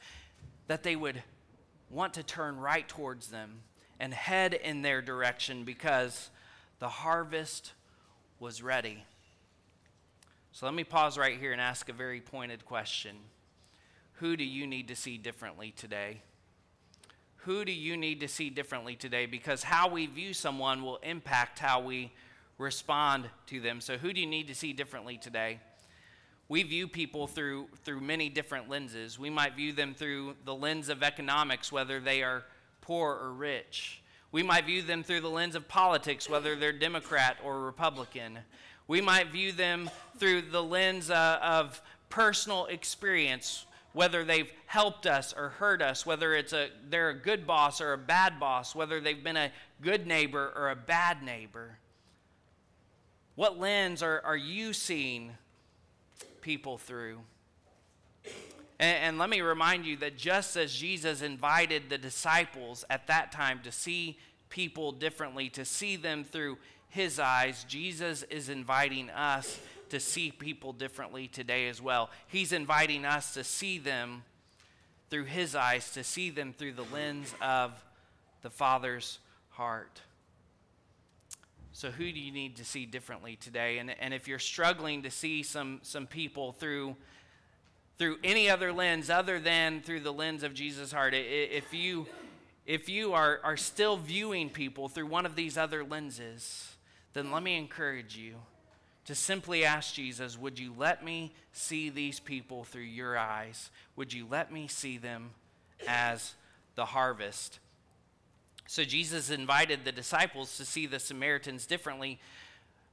that 0.68 0.84
they 0.84 0.96
would 0.96 1.24
want 1.90 2.14
to 2.14 2.24
turn 2.24 2.60
right 2.60 2.88
towards 2.88 3.28
them 3.28 3.62
and 4.00 4.14
head 4.14 4.54
in 4.54 4.82
their 4.82 5.02
direction 5.02 5.64
because 5.64 6.30
the 6.80 6.90
harvest 6.90 7.74
was 8.40 8.62
ready. 8.62 9.04
So 10.52 10.66
let 10.66 10.76
me 10.76 10.84
pause 10.84 11.18
right 11.18 11.38
here 11.38 11.52
and 11.52 11.62
ask 11.62 11.90
a 11.90 11.94
very 11.94 12.22
pointed 12.22 12.66
question 12.66 13.16
Who 14.14 14.38
do 14.38 14.44
you 14.44 14.68
need 14.68 14.88
to 14.90 14.96
see 14.96 15.18
differently 15.18 15.72
today? 15.76 16.22
Who 17.38 17.64
do 17.64 17.72
you 17.72 17.96
need 17.96 18.22
to 18.22 18.28
see 18.28 18.50
differently 18.50 18.96
today? 18.96 19.28
Because 19.28 19.64
how 19.64 19.88
we 19.88 20.08
view 20.08 20.34
someone 20.34 20.82
will 20.82 20.98
impact 21.04 21.60
how 21.60 21.80
we 21.80 22.12
respond 22.58 23.30
to 23.48 23.60
them. 23.60 23.82
So, 23.82 23.98
who 23.98 24.14
do 24.14 24.20
you 24.20 24.28
need 24.28 24.48
to 24.48 24.56
see 24.56 24.74
differently 24.74 25.18
today? 25.18 25.60
We 26.48 26.64
view 26.64 26.88
people 26.88 27.28
through, 27.28 27.68
through 27.84 28.02
many 28.02 28.30
different 28.30 28.70
lenses. 28.70 29.18
We 29.18 29.30
might 29.30 29.56
view 29.56 29.74
them 29.74 29.94
through 29.94 30.36
the 30.46 30.54
lens 30.54 30.90
of 30.90 31.04
economics, 31.04 31.72
whether 31.72 32.00
they 32.00 32.22
are 32.22 32.44
poor 32.86 33.13
or 33.13 33.34
rich. 33.34 34.02
We 34.32 34.43
might 34.43 34.65
view 34.65 34.82
them 34.82 35.04
through 35.04 35.21
the 35.21 35.30
lens 35.30 35.56
of 35.56 35.67
politics, 35.67 36.30
whether 36.30 36.56
they're 36.56 36.74
Democrat 36.74 37.38
or 37.43 37.62
Republican. 37.62 38.39
We 38.88 39.02
might 39.02 39.32
view 39.32 39.52
them 39.52 39.89
through 40.17 40.43
the 40.43 40.62
lens 40.62 41.10
uh, 41.10 41.39
of 41.41 41.82
personal 42.10 42.65
experience, 42.67 43.65
whether 43.93 44.24
they've 44.24 44.52
helped 44.67 45.08
us 45.08 45.34
or 45.36 45.50
hurt 45.50 45.82
us, 45.82 46.06
whether 46.06 46.36
it's 46.36 46.54
a, 46.54 46.69
they're 46.89 47.10
a 47.10 47.15
good 47.15 47.48
boss 47.48 47.82
or 47.82 47.93
a 47.93 47.98
bad 47.98 48.39
boss, 48.39 48.76
whether 48.76 49.00
they've 49.00 49.24
been 49.24 49.38
a 49.38 49.52
good 49.82 50.06
neighbor 50.06 50.54
or 50.56 50.69
a 50.69 50.76
bad 50.76 51.24
neighbor. 51.24 51.80
What 53.36 53.58
lens 53.60 54.04
are, 54.04 54.21
are 54.24 54.38
you 54.38 54.74
seeing 54.74 55.32
people 56.41 56.78
through? 56.78 57.19
And, 58.80 58.98
and, 59.04 59.18
let 59.18 59.30
me 59.30 59.42
remind 59.42 59.86
you 59.86 59.96
that 59.98 60.18
just 60.18 60.58
as 60.58 60.74
Jesus 60.74 61.22
invited 61.22 61.90
the 61.90 61.98
disciples 61.98 62.84
at 62.90 63.08
that 63.08 63.32
time 63.32 63.62
to 63.64 63.72
see 63.72 64.18
people 64.50 64.92
differently, 64.92 65.50
to 65.50 65.66
see 65.66 65.96
them 65.96 66.24
through 66.24 66.58
his 66.90 67.20
eyes, 67.20 67.66
Jesus 67.68 68.24
is 68.24 68.50
inviting 68.50 69.10
us 69.10 69.60
to 69.90 70.00
see 70.00 70.32
people 70.32 70.74
differently 70.74 71.28
today 71.28 71.68
as 71.68 71.82
well. 71.82 72.10
He's 72.28 72.52
inviting 72.52 73.06
us 73.06 73.34
to 73.34 73.44
see 73.44 73.78
them 73.78 74.24
through 75.10 75.26
his 75.26 75.56
eyes, 75.56 75.92
to 75.92 76.04
see 76.04 76.30
them 76.30 76.54
through 76.58 76.74
the 76.74 76.86
lens 76.94 77.34
of 77.42 77.72
the 78.42 78.50
Father's 78.50 79.20
heart. 79.52 80.02
So, 81.72 81.92
who 81.92 82.12
do 82.12 82.20
you 82.20 82.32
need 82.32 82.56
to 82.58 82.66
see 82.66 82.86
differently 82.86 83.36
today? 83.36 83.80
And, 83.80 83.94
and 84.00 84.14
if 84.14 84.28
you're 84.28 84.40
struggling 84.40 85.04
to 85.04 85.12
see 85.12 85.44
some, 85.44 85.80
some 85.84 86.08
people 86.08 86.54
through 86.54 86.96
through 87.98 88.18
any 88.24 88.50
other 88.50 88.74
lens 88.74 89.10
other 89.10 89.40
than 89.40 89.82
through 89.82 90.02
the 90.02 90.14
lens 90.14 90.44
of 90.44 90.54
Jesus' 90.54 90.92
heart. 90.92 91.14
If 91.16 91.74
you, 91.74 92.08
if 92.66 92.90
you 92.90 93.14
are, 93.14 93.40
are 93.44 93.58
still 93.58 93.98
viewing 93.98 94.50
people 94.50 94.90
through 94.90 95.08
one 95.08 95.26
of 95.26 95.36
these 95.36 95.58
other 95.58 95.84
lenses, 95.84 96.76
then 97.14 97.32
let 97.32 97.44
me 97.44 97.58
encourage 97.58 98.18
you 98.18 98.36
to 99.06 99.16
simply 99.16 99.64
ask 99.64 99.94
Jesus, 99.94 100.38
Would 100.38 100.60
you 100.60 100.74
let 100.78 101.04
me 101.04 101.34
see 101.54 101.90
these 101.90 102.20
people 102.20 102.64
through 102.64 102.82
your 102.82 103.18
eyes? 103.18 103.70
Would 103.96 104.14
you 104.14 104.28
let 104.30 104.52
me 104.52 104.68
see 104.68 104.98
them 104.98 105.32
as 105.88 106.34
the 106.76 106.86
harvest? 106.86 107.60
So 108.68 108.84
Jesus 108.84 109.30
invited 109.30 109.86
the 109.86 109.92
disciples 109.92 110.58
to 110.58 110.66
see 110.66 110.88
the 110.88 111.00
Samaritans 111.00 111.68
differently, 111.68 112.20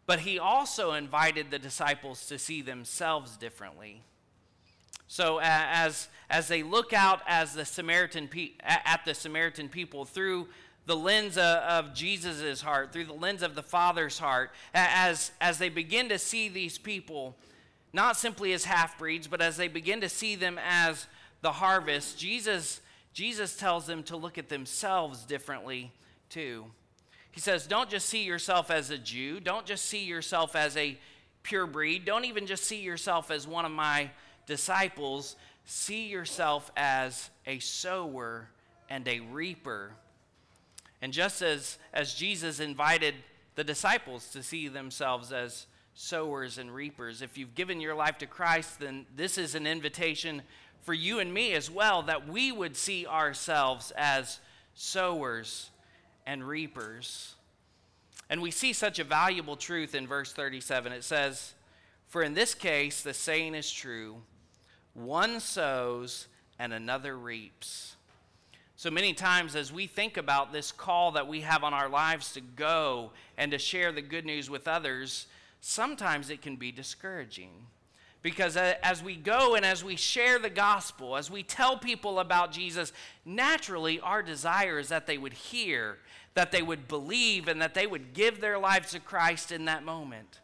but 0.06 0.20
he 0.20 0.38
also 0.38 0.92
invited 0.92 1.50
the 1.50 1.58
disciples 1.58 2.26
to 2.26 2.38
see 2.38 2.60
themselves 2.60 3.36
differently. 3.38 4.02
So 5.12 5.40
as, 5.42 6.08
as 6.30 6.48
they 6.48 6.62
look 6.62 6.94
out 6.94 7.20
as 7.26 7.52
the 7.52 7.66
Samaritan 7.66 8.28
pe- 8.28 8.52
at 8.62 9.02
the 9.04 9.12
Samaritan 9.12 9.68
people 9.68 10.06
through 10.06 10.48
the 10.86 10.96
lens 10.96 11.36
of, 11.36 11.92
Jesus' 11.92 12.62
heart, 12.62 12.94
through 12.94 13.04
the 13.04 13.12
lens 13.12 13.42
of 13.42 13.54
the 13.54 13.62
Father's 13.62 14.18
heart, 14.18 14.52
as, 14.72 15.32
as 15.38 15.58
they 15.58 15.68
begin 15.68 16.08
to 16.08 16.18
see 16.18 16.48
these 16.48 16.78
people, 16.78 17.36
not 17.92 18.16
simply 18.16 18.54
as 18.54 18.64
half 18.64 18.98
breeds, 18.98 19.26
but 19.26 19.42
as 19.42 19.58
they 19.58 19.68
begin 19.68 20.00
to 20.00 20.08
see 20.08 20.34
them 20.34 20.58
as 20.66 21.06
the 21.42 21.52
harvest, 21.52 22.18
Jesus, 22.18 22.80
Jesus 23.12 23.54
tells 23.54 23.84
them 23.84 24.02
to 24.04 24.16
look 24.16 24.38
at 24.38 24.48
themselves 24.48 25.26
differently 25.26 25.92
too. 26.30 26.64
He 27.32 27.40
says, 27.40 27.66
Don't 27.66 27.90
just 27.90 28.08
see 28.08 28.22
yourself 28.22 28.70
as 28.70 28.88
a 28.88 28.96
Jew, 28.96 29.40
don't 29.40 29.66
just 29.66 29.84
see 29.84 30.04
yourself 30.04 30.56
as 30.56 30.74
a 30.78 30.98
pure 31.42 31.66
breed, 31.66 32.06
don't 32.06 32.24
even 32.24 32.46
just 32.46 32.64
see 32.64 32.80
yourself 32.80 33.30
as 33.30 33.46
one 33.46 33.66
of 33.66 33.72
my 33.72 34.08
disciples. 34.46 35.36
See 35.64 36.08
yourself 36.08 36.70
as 36.76 37.30
a 37.46 37.58
sower 37.58 38.48
and 38.88 39.06
a 39.08 39.20
reaper. 39.20 39.92
And 41.00 41.12
just 41.12 41.42
as, 41.42 41.78
as 41.92 42.14
Jesus 42.14 42.60
invited 42.60 43.14
the 43.54 43.64
disciples 43.64 44.28
to 44.32 44.42
see 44.42 44.68
themselves 44.68 45.32
as 45.32 45.66
sowers 45.94 46.58
and 46.58 46.72
reapers, 46.74 47.22
if 47.22 47.36
you've 47.36 47.54
given 47.54 47.80
your 47.80 47.94
life 47.94 48.18
to 48.18 48.26
Christ, 48.26 48.80
then 48.80 49.06
this 49.14 49.36
is 49.36 49.54
an 49.54 49.66
invitation 49.66 50.42
for 50.82 50.94
you 50.94 51.20
and 51.20 51.32
me 51.32 51.52
as 51.54 51.70
well 51.70 52.02
that 52.02 52.28
we 52.28 52.50
would 52.52 52.76
see 52.76 53.06
ourselves 53.06 53.92
as 53.96 54.40
sowers 54.74 55.70
and 56.26 56.46
reapers. 56.46 57.34
And 58.28 58.40
we 58.40 58.50
see 58.50 58.72
such 58.72 58.98
a 58.98 59.04
valuable 59.04 59.56
truth 59.56 59.94
in 59.94 60.06
verse 60.06 60.32
37. 60.32 60.92
It 60.92 61.04
says, 61.04 61.54
For 62.08 62.22
in 62.22 62.34
this 62.34 62.54
case, 62.54 63.02
the 63.02 63.14
saying 63.14 63.54
is 63.54 63.70
true 63.70 64.22
one 64.94 65.40
sows 65.40 66.28
and 66.58 66.72
another 66.72 67.16
reaps. 67.16 67.96
So 68.76 68.90
many 68.90 69.12
times, 69.14 69.54
as 69.54 69.72
we 69.72 69.86
think 69.86 70.16
about 70.16 70.52
this 70.52 70.72
call 70.72 71.12
that 71.12 71.28
we 71.28 71.42
have 71.42 71.62
on 71.62 71.72
our 71.72 71.88
lives 71.88 72.32
to 72.32 72.40
go 72.40 73.12
and 73.38 73.52
to 73.52 73.58
share 73.58 73.92
the 73.92 74.02
good 74.02 74.26
news 74.26 74.50
with 74.50 74.66
others, 74.66 75.26
sometimes 75.60 76.30
it 76.30 76.42
can 76.42 76.56
be 76.56 76.72
discouraging. 76.72 77.50
Because 78.22 78.56
as 78.56 79.02
we 79.02 79.16
go 79.16 79.54
and 79.54 79.64
as 79.64 79.82
we 79.84 79.96
share 79.96 80.38
the 80.38 80.50
gospel, 80.50 81.16
as 81.16 81.30
we 81.30 81.42
tell 81.42 81.76
people 81.76 82.20
about 82.20 82.52
Jesus, 82.52 82.92
naturally 83.24 83.98
our 84.00 84.22
desire 84.22 84.78
is 84.78 84.88
that 84.88 85.06
they 85.06 85.18
would 85.18 85.32
hear, 85.32 85.98
that 86.34 86.52
they 86.52 86.62
would 86.62 86.86
believe, 86.86 87.48
and 87.48 87.60
that 87.60 87.74
they 87.74 87.86
would 87.86 88.14
give 88.14 88.40
their 88.40 88.58
lives 88.58 88.92
to 88.92 89.00
Christ 89.00 89.50
in 89.50 89.64
that 89.64 89.84
moment. 89.84 90.40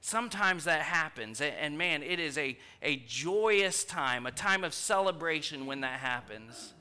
Sometimes 0.00 0.64
that 0.64 0.82
happens, 0.82 1.40
and 1.40 1.76
man, 1.76 2.02
it 2.02 2.20
is 2.20 2.38
a, 2.38 2.56
a 2.82 2.96
joyous 3.06 3.84
time, 3.84 4.26
a 4.26 4.30
time 4.30 4.62
of 4.62 4.72
celebration 4.72 5.66
when 5.66 5.80
that 5.80 5.98
happens. 5.98 6.72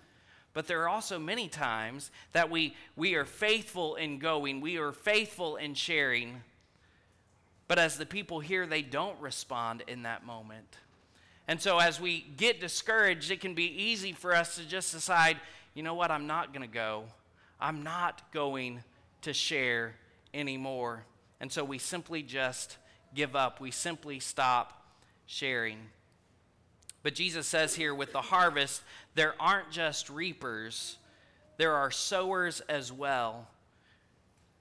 But 0.54 0.68
there 0.68 0.82
are 0.84 0.90
also 0.90 1.20
many 1.20 1.48
times 1.48 2.12
that 2.32 2.50
we, 2.50 2.76
we 2.96 3.16
are 3.16 3.26
faithful 3.26 3.96
in 3.96 4.20
going, 4.20 4.62
we 4.62 4.78
are 4.78 4.92
faithful 4.92 5.56
in 5.56 5.74
sharing, 5.74 6.42
but 7.68 7.80
as 7.80 7.98
the 7.98 8.06
people 8.06 8.40
here, 8.40 8.66
they 8.66 8.82
don't 8.82 9.20
respond 9.20 9.84
in 9.88 10.04
that 10.04 10.26
moment. 10.26 10.78
And 11.48 11.62
so, 11.62 11.80
as 11.80 12.00
we 12.00 12.22
get 12.38 12.60
discouraged, 12.60 13.32
it 13.32 13.40
can 13.40 13.54
be 13.54 13.66
easy 13.66 14.12
for 14.12 14.36
us 14.36 14.56
to 14.56 14.68
just 14.68 14.94
decide, 14.94 15.38
you 15.74 15.84
know 15.84 15.94
what, 15.94 16.12
I'm 16.12 16.28
not 16.28 16.54
going 16.54 16.68
to 16.68 16.74
go. 16.74 17.06
I'm 17.60 17.84
not 17.84 18.32
going 18.34 18.84
to 19.22 19.34
share 19.34 19.96
anymore. 20.34 21.04
And 21.40 21.52
so, 21.52 21.64
we 21.64 21.78
simply 21.78 22.22
just 22.22 22.78
give 23.14 23.36
up. 23.36 23.60
We 23.60 23.72
simply 23.72 24.20
stop 24.20 24.86
sharing. 25.26 25.78
But 27.04 27.16
Jesus 27.16 27.48
says 27.48 27.76
here 27.76 27.94
with 27.96 28.12
the 28.12 28.22
harvest, 28.22 28.82
there 29.16 29.36
aren't 29.40 29.72
just 29.72 30.10
reapers, 30.10 30.98
there 31.58 31.74
are 31.74 31.92
sowers 31.92 32.62
as 32.68 32.92
well. 32.92 33.48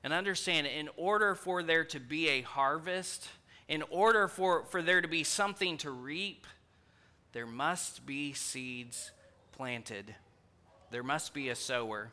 And 0.02 0.12
understand, 0.12 0.66
in 0.66 0.88
order 0.96 1.34
for 1.34 1.62
there 1.62 1.84
to 1.86 1.98
be 1.98 2.28
a 2.28 2.42
harvest, 2.42 3.28
in 3.68 3.82
order 3.90 4.28
for, 4.28 4.64
for 4.66 4.80
there 4.80 5.00
to 5.00 5.08
be 5.08 5.24
something 5.24 5.76
to 5.78 5.90
reap, 5.90 6.46
there 7.32 7.46
must 7.46 8.06
be 8.06 8.32
seeds 8.32 9.10
planted. 9.52 10.14
There 10.90 11.02
must 11.02 11.34
be 11.34 11.48
a 11.48 11.56
sower. 11.56 12.12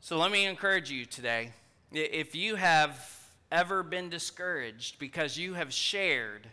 So 0.00 0.16
let 0.16 0.32
me 0.32 0.46
encourage 0.46 0.90
you 0.90 1.04
today. 1.04 1.52
If 1.92 2.34
you 2.34 2.54
have 2.54 3.15
ever 3.50 3.82
been 3.82 4.08
discouraged 4.08 4.98
because 4.98 5.36
you 5.36 5.54
have 5.54 5.72
shared 5.72 6.46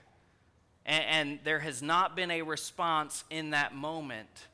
and, 0.86 1.03
and, 1.06 1.39
there 1.45 1.60
has 1.60 1.82
not 1.82 2.13
been 2.13 2.29
a 2.29 2.41
response 2.41 3.23
in 3.29 3.51
that 3.51 3.73
moment 3.73 4.47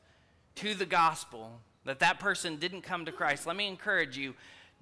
to 0.54 0.74
the 0.74 0.86
gospel, 0.86 1.60
that 1.84 1.98
that 1.98 2.20
person 2.20 2.56
didn't 2.56 2.82
come 2.82 3.04
to 3.06 3.12
Christ, 3.12 3.48
let 3.48 3.56
me 3.56 3.66
encourage 3.66 4.16
you 4.16 4.34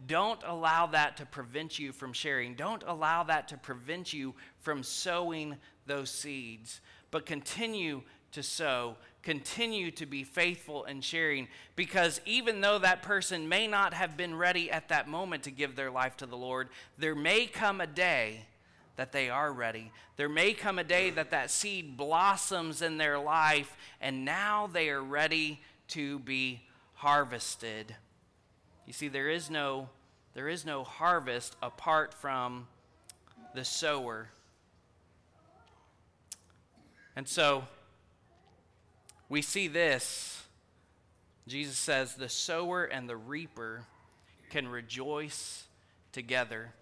don't 0.06 0.40
allow 0.44 0.86
that 0.86 1.16
to 1.16 1.26
prevent 1.26 1.78
you 1.78 1.92
from 1.92 2.12
sharing. 2.12 2.54
Don't 2.54 2.84
allow 2.86 3.24
that 3.24 3.48
to 3.48 3.56
prevent 3.56 4.12
you 4.12 4.34
from 4.60 4.82
sowing 4.82 5.56
those 5.86 6.10
seeds. 6.10 6.80
But 7.10 7.26
continue 7.26 8.02
to 8.32 8.42
sow. 8.42 8.96
Continue 9.22 9.90
to 9.92 10.06
be 10.06 10.24
faithful 10.24 10.84
in 10.84 11.00
sharing 11.00 11.48
because 11.76 12.20
even 12.24 12.60
though 12.60 12.78
that 12.78 13.02
person 13.02 13.48
may 13.48 13.66
not 13.66 13.92
have 13.92 14.16
been 14.16 14.36
ready 14.36 14.70
at 14.70 14.88
that 14.88 15.08
moment 15.08 15.42
to 15.42 15.50
give 15.50 15.76
their 15.76 15.90
life 15.90 16.16
to 16.18 16.26
the 16.26 16.36
Lord, 16.36 16.68
there 16.96 17.14
may 17.14 17.46
come 17.46 17.80
a 17.80 17.86
day 17.86 18.46
that 18.96 19.12
they 19.12 19.28
are 19.28 19.52
ready. 19.52 19.92
There 20.16 20.28
may 20.28 20.54
come 20.54 20.78
a 20.78 20.84
day 20.84 21.10
that 21.10 21.30
that 21.30 21.50
seed 21.50 21.96
blossoms 21.96 22.82
in 22.82 22.98
their 22.98 23.18
life 23.18 23.76
and 24.00 24.24
now 24.24 24.66
they 24.66 24.88
are 24.88 25.02
ready 25.02 25.60
to 25.88 26.18
be 26.20 26.62
harvested. 26.94 27.94
You 28.86 28.92
see, 28.92 29.08
there 29.08 29.28
is 29.28 29.50
no, 29.50 29.88
there 30.34 30.48
is 30.48 30.64
no 30.64 30.82
harvest 30.84 31.56
apart 31.62 32.14
from 32.14 32.66
the 33.54 33.64
sower. 33.64 34.30
And 37.14 37.28
so 37.28 37.64
we 39.28 39.42
see 39.42 39.68
this. 39.68 40.42
Jesus 41.46 41.78
says, 41.78 42.14
the 42.14 42.28
sower 42.28 42.84
and 42.84 43.08
the 43.08 43.16
reaper 43.16 43.84
can 44.50 44.68
rejoice 44.68 45.64
together. 46.12 46.72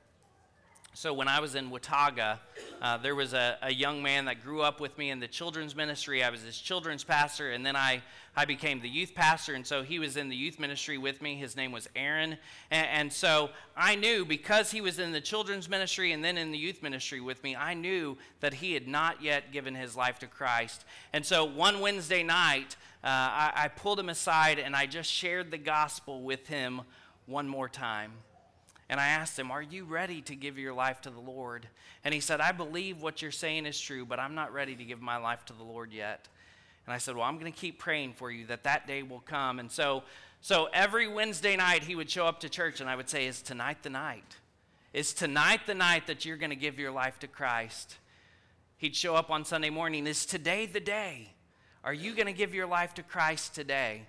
So 0.97 1.13
when 1.13 1.29
I 1.29 1.41
was 1.41 1.55
in 1.55 1.69
Watauga, 1.69 2.41
uh, 2.81 2.97
there 2.97 3.15
was 3.15 3.35
a, 3.35 3.59
a, 3.61 3.71
young 3.71 4.03
man 4.03 4.25
that 4.25 4.43
grew 4.43 4.63
up 4.63 4.81
with 4.81 4.97
me 4.97 5.11
in 5.11 5.21
the 5.21 5.29
children's 5.29 5.77
ministry. 5.77 6.25
I 6.25 6.31
was 6.31 6.41
his 6.41 6.59
children's 6.59 7.05
pastor, 7.05 7.53
and 7.53 7.67
then 7.67 7.77
I, 7.77 8.03
I 8.35 8.47
became 8.47 8.81
the 8.81 8.89
youth 8.89 9.15
pastor, 9.15 9.53
and 9.53 9.67
so 9.67 9.83
he 9.83 9.99
was 9.99 10.17
in 10.17 10.31
the 10.31 10.35
youth 10.35 10.59
ministry 10.59 10.97
with 10.97 11.21
me. 11.21 11.35
His 11.35 11.55
name 11.55 11.71
was 11.71 11.87
Aaron. 11.95 12.39
And, 12.71 12.87
and 12.89 13.13
so 13.13 13.51
I 13.77 13.95
knew 13.95 14.25
because 14.25 14.71
he 14.71 14.81
was 14.81 14.99
in 14.99 15.13
the 15.13 15.21
children's 15.21 15.69
ministry 15.69 16.13
and 16.13 16.25
then 16.25 16.39
in 16.39 16.51
the 16.51 16.57
youth 16.57 16.83
ministry 16.83 17.21
with 17.21 17.45
me, 17.45 17.55
I 17.55 17.75
knew 17.75 18.17
that 18.41 18.55
he 18.55 18.73
had 18.73 18.89
not 18.89 19.23
yet 19.23 19.53
given 19.53 19.75
his 19.75 19.97
life 19.97 20.19
to 20.21 20.27
Christ. 20.27 20.87
And 21.13 21.27
so 21.27 21.45
one 21.45 21.81
Wednesday 21.81 22.23
night, 22.23 22.75
uh, 23.05 23.09
I, 23.09 23.53
I 23.55 23.69
pulled 23.69 24.01
him 24.01 24.09
aside 24.09 24.59
and 24.59 24.75
I 24.75 24.87
just 24.87 25.13
shared 25.13 25.51
the 25.51 25.59
gospel 25.59 26.23
with 26.23 26.47
him 26.47 26.81
one 27.27 27.47
more 27.47 27.69
time. 27.69 28.13
And 28.88 29.01
I 29.01 29.09
asked 29.09 29.38
him, 29.38 29.51
Are 29.51 29.62
you 29.62 29.85
ready 29.85 30.20
to 30.22 30.37
give 30.37 30.59
your 30.59 30.72
life 30.72 31.01
to 31.03 31.11
the 31.11 31.20
Lord? 31.20 31.68
And 32.05 32.14
he 32.14 32.20
said, 32.20 32.40
I 32.40 32.53
believe 32.53 33.03
what 33.03 33.20
you're 33.20 33.31
saying 33.31 33.66
is 33.66 33.81
true, 33.81 34.05
but 34.05 34.20
I'm 34.20 34.35
not 34.35 34.53
ready 34.53 34.77
to 34.77 34.85
give 34.85 35.01
my 35.01 35.16
life 35.16 35.44
to 35.46 35.53
the 35.53 35.64
Lord 35.64 35.92
yet. 35.92 36.29
And 36.87 36.94
I 36.94 36.99
said, 36.99 37.16
Well, 37.16 37.25
I'm 37.25 37.38
going 37.38 37.53
to 37.53 37.59
keep 37.59 37.79
praying 37.79 38.14
for 38.14 38.31
you 38.31 38.46
that 38.46 38.64
that 38.64 38.87
day 38.87 39.03
will 39.03 39.20
come. 39.20 39.59
And 39.59 39.70
so, 39.70 40.05
so 40.40 40.68
every 40.72 41.09
Wednesday 41.09 41.57
night, 41.57 41.83
he 41.83 41.96
would 41.96 42.09
show 42.09 42.27
up 42.27 42.40
to 42.40 42.49
church, 42.49 42.81
and 42.81 42.88
I 42.88 42.94
would 42.94 43.09
say, 43.09 43.27
Is 43.27 43.42
tonight 43.42 43.83
the 43.83 43.90
night? 43.90 44.37
Is 44.92 45.12
tonight 45.12 45.61
the 45.66 45.75
night 45.75 46.07
that 46.07 46.25
you're 46.25 46.37
going 46.37 46.51
to 46.51 46.57
give 46.57 46.79
your 46.79 46.92
life 46.92 47.18
to 47.18 47.27
Christ? 47.27 47.96
He'd 48.79 48.94
show 48.94 49.16
up 49.16 49.31
on 49.31 49.44
Sunday 49.44 49.70
morning. 49.70 50.07
Is 50.07 50.27
today 50.27 50.66
the 50.66 50.81
day? 50.81 51.31
Are 51.83 51.94
you 51.94 52.14
going 52.14 52.27
to 52.27 52.33
give 52.33 52.55
your 52.55 52.66
life 52.66 52.94
to 52.94 53.03
Christ 53.03 53.55
today? 53.55 54.03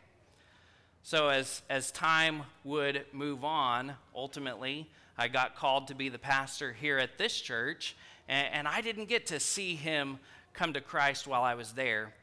So, 1.09 1.29
as, 1.29 1.61
as 1.69 1.89
time 1.89 2.43
would 2.65 3.05
move 3.13 3.45
on, 3.45 3.93
ultimately, 4.13 4.89
I 5.17 5.29
got 5.29 5.55
called 5.55 5.87
to 5.87 5.95
be 5.95 6.09
the 6.09 6.19
pastor 6.19 6.73
here 6.73 6.97
at 6.97 7.17
this 7.17 7.39
church, 7.39 7.95
and, 8.27 8.47
and, 8.51 8.67
I 8.67 8.81
didn't 8.81 9.05
get 9.05 9.27
to 9.27 9.39
see 9.39 9.75
him 9.75 10.19
come 10.53 10.73
to 10.73 10.81
Christ 10.81 11.25
while 11.25 11.43
I 11.43 11.53
was 11.53 11.71
there. 11.71 12.13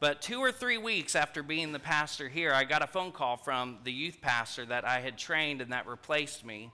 But 0.00 0.20
two 0.20 0.40
or 0.40 0.50
three 0.50 0.78
weeks 0.78 1.14
after 1.14 1.44
being 1.44 1.70
the 1.70 1.78
pastor 1.78 2.28
here, 2.28 2.52
I 2.52 2.64
got 2.64 2.82
a 2.82 2.88
phone 2.88 3.12
call 3.12 3.36
from 3.36 3.78
the 3.84 3.92
youth 3.92 4.20
pastor 4.20 4.66
that 4.66 4.84
I 4.84 4.98
had 4.98 5.16
trained 5.16 5.60
and 5.60 5.70
that 5.70 5.86
replaced 5.86 6.44
me. 6.44 6.72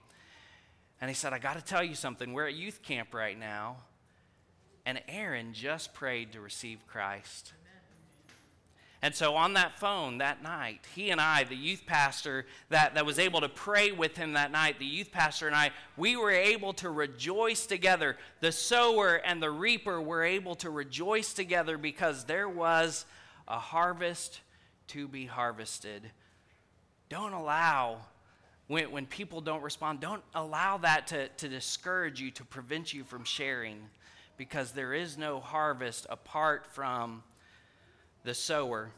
And 0.99 1.11
he 1.11 1.13
said, 1.13 1.31
I 1.31 1.37
got 1.37 1.57
to 1.59 1.63
tell 1.63 1.83
you 1.83 1.93
something. 1.93 2.33
We're 2.33 2.47
at 2.47 2.55
youth 2.55 2.81
camp 2.81 3.13
right 3.13 3.39
now, 3.39 3.75
and 4.83 4.99
Aaron 5.07 5.53
just 5.53 5.93
prayed 5.93 6.31
to 6.31 6.41
receive 6.41 6.87
Christ. 6.87 7.53
And 9.03 9.15
so 9.15 9.35
on 9.35 9.53
that 9.53 9.79
phone 9.79 10.19
that 10.19 10.43
night, 10.43 10.81
he 10.93 11.09
and 11.09 11.19
I, 11.19 11.43
the 11.43 11.55
youth 11.55 11.87
pastor 11.87 12.45
that, 12.69 12.93
that 12.93 13.05
was 13.05 13.17
able 13.17 13.41
to 13.41 13.49
pray 13.49 13.91
with 13.91 14.15
him 14.15 14.33
that 14.33 14.51
night, 14.51 14.77
the 14.77 14.85
youth 14.85 15.11
pastor 15.11 15.47
and 15.47 15.55
I, 15.55 15.71
we 15.97 16.15
were 16.15 16.29
able 16.29 16.73
to 16.73 16.89
rejoice 16.91 17.65
together. 17.65 18.17
The 18.41 18.51
sower 18.51 19.15
and 19.15 19.41
the 19.41 19.49
reaper 19.49 19.99
were 19.99 20.23
able 20.23 20.53
to 20.55 20.69
rejoice 20.69 21.33
together 21.33 21.79
because 21.79 22.25
there 22.25 22.47
was 22.47 23.05
a 23.47 23.57
harvest 23.57 24.41
to 24.89 25.07
be 25.07 25.25
harvested. 25.25 26.11
Don't 27.09 27.33
allow, 27.33 28.01
when, 28.67 28.91
when 28.91 29.07
people 29.07 29.41
don't 29.41 29.63
respond, 29.63 29.99
don't 29.99 30.23
allow 30.35 30.77
that 30.77 31.07
to, 31.07 31.27
to 31.27 31.49
discourage 31.49 32.21
you, 32.21 32.29
to 32.31 32.45
prevent 32.45 32.93
you 32.93 33.03
from 33.03 33.23
sharing, 33.23 33.79
because 34.37 34.73
there 34.73 34.93
is 34.93 35.17
no 35.17 35.39
harvest 35.39 36.05
apart 36.07 36.67
from 36.67 37.23
the 38.23 38.33
sower. 38.33 38.91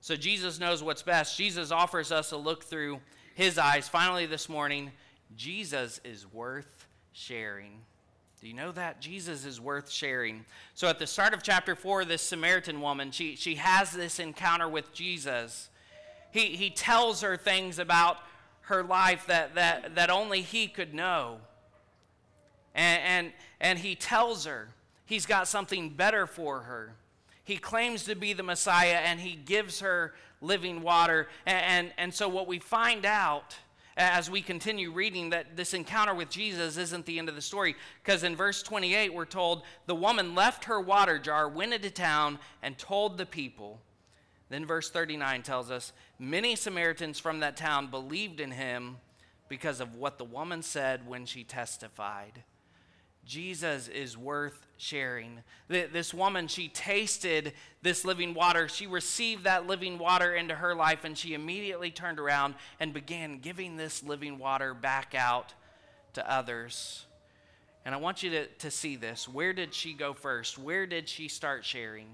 So 0.00 0.16
Jesus 0.16 0.60
knows 0.60 0.82
what's 0.82 1.02
best. 1.02 1.36
Jesus 1.36 1.70
offers 1.70 2.12
us 2.12 2.32
a 2.32 2.36
look 2.36 2.64
through 2.64 3.00
his 3.34 3.58
eyes. 3.58 3.88
Finally, 3.88 4.26
this 4.26 4.48
morning, 4.48 4.92
Jesus 5.36 6.00
is 6.04 6.30
worth 6.32 6.86
sharing. 7.12 7.80
Do 8.40 8.48
you 8.48 8.54
know 8.54 8.72
that? 8.72 9.00
Jesus 9.00 9.44
is 9.44 9.60
worth 9.60 9.90
sharing. 9.90 10.44
So 10.74 10.88
at 10.88 10.98
the 10.98 11.06
start 11.06 11.34
of 11.34 11.42
chapter 11.42 11.74
4, 11.74 12.04
this 12.04 12.22
Samaritan 12.22 12.80
woman, 12.80 13.10
she, 13.10 13.34
she 13.34 13.56
has 13.56 13.90
this 13.90 14.18
encounter 14.18 14.68
with 14.68 14.92
Jesus. 14.92 15.70
He, 16.30 16.56
he 16.56 16.70
tells 16.70 17.22
her 17.22 17.36
things 17.36 17.78
about 17.78 18.18
her 18.62 18.82
life 18.82 19.26
that, 19.26 19.54
that, 19.54 19.94
that 19.94 20.10
only 20.10 20.42
he 20.42 20.68
could 20.68 20.92
know. 20.92 21.38
And, 22.74 23.02
and, 23.02 23.32
and 23.60 23.78
he 23.78 23.94
tells 23.94 24.44
her 24.44 24.68
he's 25.06 25.24
got 25.24 25.48
something 25.48 25.90
better 25.90 26.26
for 26.26 26.60
her. 26.60 26.94
He 27.46 27.56
claims 27.58 28.04
to 28.06 28.16
be 28.16 28.32
the 28.32 28.42
Messiah 28.42 29.00
and 29.04 29.20
he 29.20 29.36
gives 29.36 29.78
her 29.78 30.14
living 30.40 30.82
water. 30.82 31.28
And, 31.46 31.64
and, 31.64 31.92
and 31.96 32.14
so, 32.14 32.28
what 32.28 32.48
we 32.48 32.58
find 32.58 33.06
out 33.06 33.56
as 33.96 34.28
we 34.28 34.42
continue 34.42 34.90
reading 34.90 35.30
that 35.30 35.56
this 35.56 35.72
encounter 35.72 36.12
with 36.12 36.28
Jesus 36.28 36.76
isn't 36.76 37.06
the 37.06 37.20
end 37.20 37.28
of 37.28 37.36
the 37.36 37.40
story. 37.40 37.76
Because 38.02 38.24
in 38.24 38.34
verse 38.34 38.64
28, 38.64 39.14
we're 39.14 39.24
told 39.24 39.62
the 39.86 39.94
woman 39.94 40.34
left 40.34 40.64
her 40.64 40.80
water 40.80 41.20
jar, 41.20 41.48
went 41.48 41.72
into 41.72 41.88
town, 41.88 42.40
and 42.64 42.76
told 42.76 43.16
the 43.16 43.24
people. 43.24 43.80
Then 44.48 44.66
verse 44.66 44.90
39 44.90 45.44
tells 45.44 45.70
us 45.70 45.92
many 46.18 46.56
Samaritans 46.56 47.20
from 47.20 47.38
that 47.40 47.56
town 47.56 47.86
believed 47.92 48.40
in 48.40 48.50
him 48.50 48.96
because 49.48 49.80
of 49.80 49.94
what 49.94 50.18
the 50.18 50.24
woman 50.24 50.62
said 50.62 51.06
when 51.06 51.26
she 51.26 51.44
testified. 51.44 52.42
Jesus 53.26 53.88
is 53.88 54.16
worth 54.16 54.66
sharing. 54.76 55.40
This 55.68 56.14
woman, 56.14 56.46
she 56.46 56.68
tasted 56.68 57.52
this 57.82 58.04
living 58.04 58.34
water. 58.34 58.68
She 58.68 58.86
received 58.86 59.44
that 59.44 59.66
living 59.66 59.98
water 59.98 60.34
into 60.34 60.54
her 60.54 60.74
life, 60.74 61.04
and 61.04 61.18
she 61.18 61.34
immediately 61.34 61.90
turned 61.90 62.20
around 62.20 62.54
and 62.78 62.94
began 62.94 63.40
giving 63.40 63.76
this 63.76 64.04
living 64.04 64.38
water 64.38 64.74
back 64.74 65.14
out 65.14 65.54
to 66.12 66.30
others. 66.30 67.04
And 67.84 67.94
I 67.94 67.98
want 67.98 68.22
you 68.22 68.30
to, 68.30 68.46
to 68.46 68.70
see 68.70 68.94
this. 68.94 69.28
Where 69.28 69.52
did 69.52 69.74
she 69.74 69.92
go 69.92 70.14
first? 70.14 70.56
Where 70.56 70.86
did 70.86 71.08
she 71.08 71.26
start 71.26 71.64
sharing? 71.64 72.06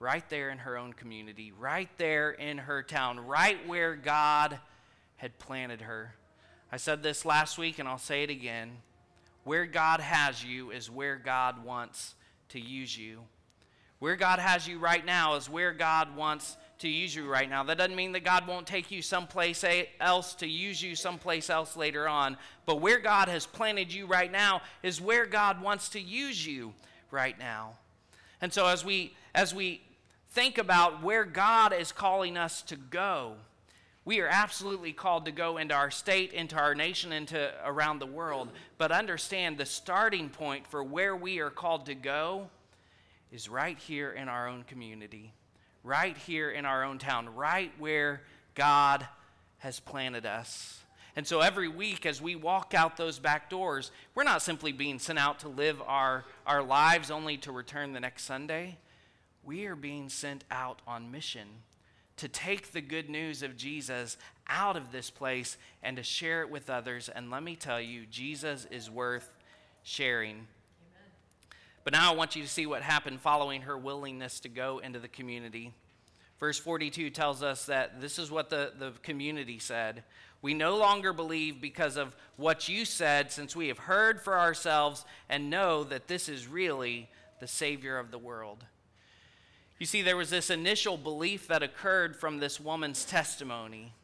Right 0.00 0.28
there 0.28 0.50
in 0.50 0.58
her 0.58 0.76
own 0.76 0.92
community, 0.92 1.52
right 1.52 1.90
there 1.98 2.32
in 2.32 2.58
her 2.58 2.82
town, 2.82 3.20
right 3.20 3.58
where 3.68 3.94
God 3.94 4.58
had 5.16 5.38
planted 5.38 5.82
her. 5.82 6.14
I 6.72 6.78
said 6.78 7.02
this 7.02 7.24
last 7.24 7.58
week, 7.58 7.78
and 7.78 7.88
I'll 7.88 7.98
say 7.98 8.24
it 8.24 8.30
again 8.30 8.78
where 9.50 9.66
God 9.66 10.00
has 10.00 10.44
you 10.44 10.70
is 10.70 10.88
where 10.88 11.16
God 11.16 11.64
wants 11.64 12.14
to 12.50 12.60
use 12.60 12.96
you. 12.96 13.22
Where 13.98 14.14
God 14.14 14.38
has 14.38 14.68
you 14.68 14.78
right 14.78 15.04
now 15.04 15.34
is 15.34 15.50
where 15.50 15.72
God 15.72 16.14
wants 16.14 16.56
to 16.78 16.88
use 16.88 17.16
you 17.16 17.28
right 17.28 17.50
now. 17.50 17.64
That 17.64 17.76
doesn't 17.76 17.96
mean 17.96 18.12
that 18.12 18.24
God 18.24 18.46
won't 18.46 18.64
take 18.64 18.92
you 18.92 19.02
someplace 19.02 19.64
else 19.98 20.34
to 20.34 20.46
use 20.46 20.80
you 20.80 20.94
someplace 20.94 21.50
else 21.50 21.76
later 21.76 22.06
on. 22.06 22.36
But 22.64 22.76
where 22.76 23.00
God 23.00 23.26
has 23.26 23.44
planted 23.44 23.92
you 23.92 24.06
right 24.06 24.30
now 24.30 24.62
is 24.84 25.00
where 25.00 25.26
God 25.26 25.60
wants 25.60 25.88
to 25.88 26.00
use 26.00 26.46
you 26.46 26.72
right 27.10 27.36
now. 27.36 27.72
And 28.40 28.52
so 28.52 28.68
as 28.68 28.84
we 28.84 29.16
as 29.34 29.52
we 29.52 29.82
think 30.28 30.58
about 30.58 31.02
where 31.02 31.24
God 31.24 31.72
is 31.72 31.90
calling 31.90 32.36
us 32.36 32.62
to 32.62 32.76
go, 32.76 33.34
we 34.10 34.18
are 34.18 34.26
absolutely 34.26 34.92
called 34.92 35.26
to 35.26 35.30
go 35.30 35.56
into 35.56 35.72
our 35.72 35.88
state, 35.88 36.32
into 36.32 36.56
our 36.56 36.74
nation, 36.74 37.12
into 37.12 37.48
around 37.64 38.00
the 38.00 38.06
world. 38.06 38.48
But 38.76 38.90
understand 38.90 39.56
the 39.56 39.64
starting 39.64 40.30
point 40.30 40.66
for 40.66 40.82
where 40.82 41.14
we 41.14 41.38
are 41.38 41.48
called 41.48 41.86
to 41.86 41.94
go 41.94 42.50
is 43.30 43.48
right 43.48 43.78
here 43.78 44.10
in 44.10 44.28
our 44.28 44.48
own 44.48 44.64
community, 44.64 45.32
right 45.84 46.16
here 46.16 46.50
in 46.50 46.64
our 46.64 46.82
own 46.82 46.98
town, 46.98 47.36
right 47.36 47.70
where 47.78 48.22
God 48.56 49.06
has 49.58 49.78
planted 49.78 50.26
us. 50.26 50.80
And 51.14 51.24
so 51.24 51.38
every 51.38 51.68
week, 51.68 52.04
as 52.04 52.20
we 52.20 52.34
walk 52.34 52.74
out 52.74 52.96
those 52.96 53.20
back 53.20 53.48
doors, 53.48 53.92
we're 54.16 54.24
not 54.24 54.42
simply 54.42 54.72
being 54.72 54.98
sent 54.98 55.20
out 55.20 55.38
to 55.38 55.48
live 55.48 55.80
our, 55.86 56.24
our 56.48 56.64
lives 56.64 57.12
only 57.12 57.36
to 57.36 57.52
return 57.52 57.92
the 57.92 58.00
next 58.00 58.24
Sunday. 58.24 58.78
We 59.44 59.66
are 59.66 59.76
being 59.76 60.08
sent 60.08 60.42
out 60.50 60.82
on 60.84 61.12
mission 61.12 61.46
to 62.20 62.28
take 62.28 62.72
the 62.72 62.82
good 62.82 63.08
news 63.08 63.42
of 63.42 63.56
Jesus 63.56 64.18
out 64.46 64.76
of 64.76 64.92
this 64.92 65.08
place 65.08 65.56
and 65.82 65.96
to 65.96 66.02
share 66.02 66.42
it 66.42 66.50
with 66.50 66.68
others. 66.68 67.08
And 67.08 67.30
let 67.30 67.42
me 67.42 67.56
tell 67.56 67.80
you, 67.80 68.04
Jesus 68.04 68.66
is 68.70 68.90
worth 68.90 69.30
sharing. 69.82 70.34
Amen. 70.34 70.46
But 71.82 71.94
now 71.94 72.12
I 72.12 72.14
want 72.14 72.36
you 72.36 72.42
to 72.42 72.48
see 72.48 72.66
what 72.66 72.82
happened 72.82 73.22
following 73.22 73.62
her 73.62 73.78
willingness 73.78 74.38
to 74.40 74.50
go 74.50 74.80
into 74.80 74.98
the 74.98 75.08
community. 75.08 75.72
Verse 76.38 76.58
42 76.58 77.08
tells 77.08 77.42
us 77.42 77.64
that 77.66 78.02
this 78.02 78.18
is 78.18 78.30
what 78.30 78.50
the, 78.50 78.72
the 78.78 78.92
community 79.02 79.58
said. 79.58 80.04
We 80.42 80.52
no 80.52 80.76
longer 80.76 81.14
believe 81.14 81.58
because 81.58 81.96
of 81.96 82.14
what 82.36 82.68
you 82.68 82.84
said, 82.84 83.32
since 83.32 83.56
we 83.56 83.68
have 83.68 83.78
heard 83.78 84.20
for 84.20 84.38
ourselves 84.38 85.06
and 85.30 85.48
know 85.48 85.84
that 85.84 86.06
this 86.06 86.28
is 86.28 86.46
really 86.46 87.08
the 87.40 87.48
Savior 87.48 87.98
of 87.98 88.10
the 88.10 88.18
world. 88.18 88.66
You 89.80 89.86
see, 89.86 90.02
there 90.02 90.16
was 90.16 90.28
this 90.28 90.50
initial 90.50 90.98
belief 90.98 91.48
that 91.48 91.62
occurred 91.62 92.14
from 92.14 92.38
this 92.38 92.60
woman's 92.60 93.02
testimony, 93.06 93.94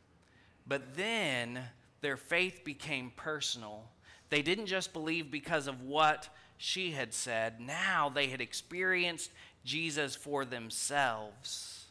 but 0.67 0.97
then 0.97 1.61
their 2.01 2.17
faith 2.17 2.65
became 2.65 3.13
personal. 3.15 3.85
They 4.31 4.41
didn't 4.41 4.67
just 4.67 4.95
believe 4.95 5.31
because 5.31 5.67
of 5.67 5.83
what 5.83 6.31
she 6.57 6.93
had 6.93 7.13
said, 7.13 7.61
now 7.61 8.09
they 8.09 8.29
had 8.29 8.41
experienced 8.41 9.31
Jesus 9.67 10.17
for 10.17 10.47
themselves. 10.47 11.85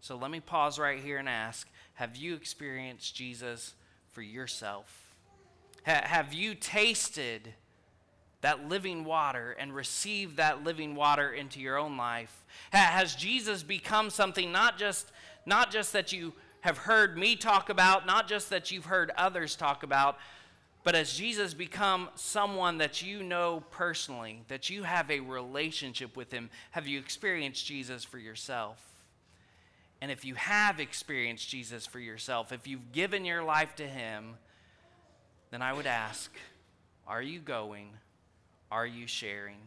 So 0.00 0.16
let 0.16 0.30
me 0.30 0.38
pause 0.38 0.78
right 0.78 1.00
here 1.00 1.18
and 1.18 1.28
ask 1.28 1.68
Have 1.94 2.14
you 2.14 2.34
experienced 2.34 3.16
Jesus 3.16 3.74
for 4.12 4.22
yourself? 4.22 5.12
Ha- 5.84 6.02
have 6.04 6.32
you 6.32 6.54
tasted 6.54 7.54
that 8.40 8.68
living 8.68 9.04
water 9.04 9.54
and 9.58 9.74
receive 9.74 10.36
that 10.36 10.64
living 10.64 10.94
water 10.94 11.32
into 11.32 11.60
your 11.60 11.76
own 11.76 11.96
life? 11.96 12.44
Has 12.70 13.14
Jesus 13.14 13.62
become 13.62 14.10
something 14.10 14.50
not 14.52 14.78
just, 14.78 15.10
not 15.46 15.70
just 15.70 15.92
that 15.92 16.12
you 16.12 16.32
have 16.60 16.78
heard 16.78 17.16
me 17.16 17.36
talk 17.36 17.68
about, 17.68 18.06
not 18.06 18.28
just 18.28 18.50
that 18.50 18.70
you've 18.70 18.86
heard 18.86 19.10
others 19.16 19.56
talk 19.56 19.82
about, 19.82 20.18
but 20.82 20.94
has 20.94 21.12
Jesus 21.12 21.52
become 21.52 22.08
someone 22.14 22.78
that 22.78 23.02
you 23.02 23.22
know 23.22 23.62
personally, 23.70 24.42
that 24.48 24.70
you 24.70 24.82
have 24.82 25.10
a 25.10 25.20
relationship 25.20 26.16
with 26.16 26.32
him? 26.32 26.48
Have 26.70 26.86
you 26.86 26.98
experienced 26.98 27.66
Jesus 27.66 28.04
for 28.04 28.18
yourself? 28.18 28.82
And 30.00 30.10
if 30.10 30.24
you 30.24 30.34
have 30.36 30.80
experienced 30.80 31.50
Jesus 31.50 31.84
for 31.84 32.00
yourself, 32.00 32.52
if 32.52 32.66
you've 32.66 32.92
given 32.92 33.26
your 33.26 33.42
life 33.42 33.74
to 33.76 33.86
him, 33.86 34.36
then 35.50 35.60
I 35.60 35.74
would 35.74 35.86
ask, 35.86 36.32
are 37.06 37.20
you 37.20 37.40
going? 37.40 37.90
Are 38.70 38.86
you 38.86 39.06
sharing? 39.06 39.58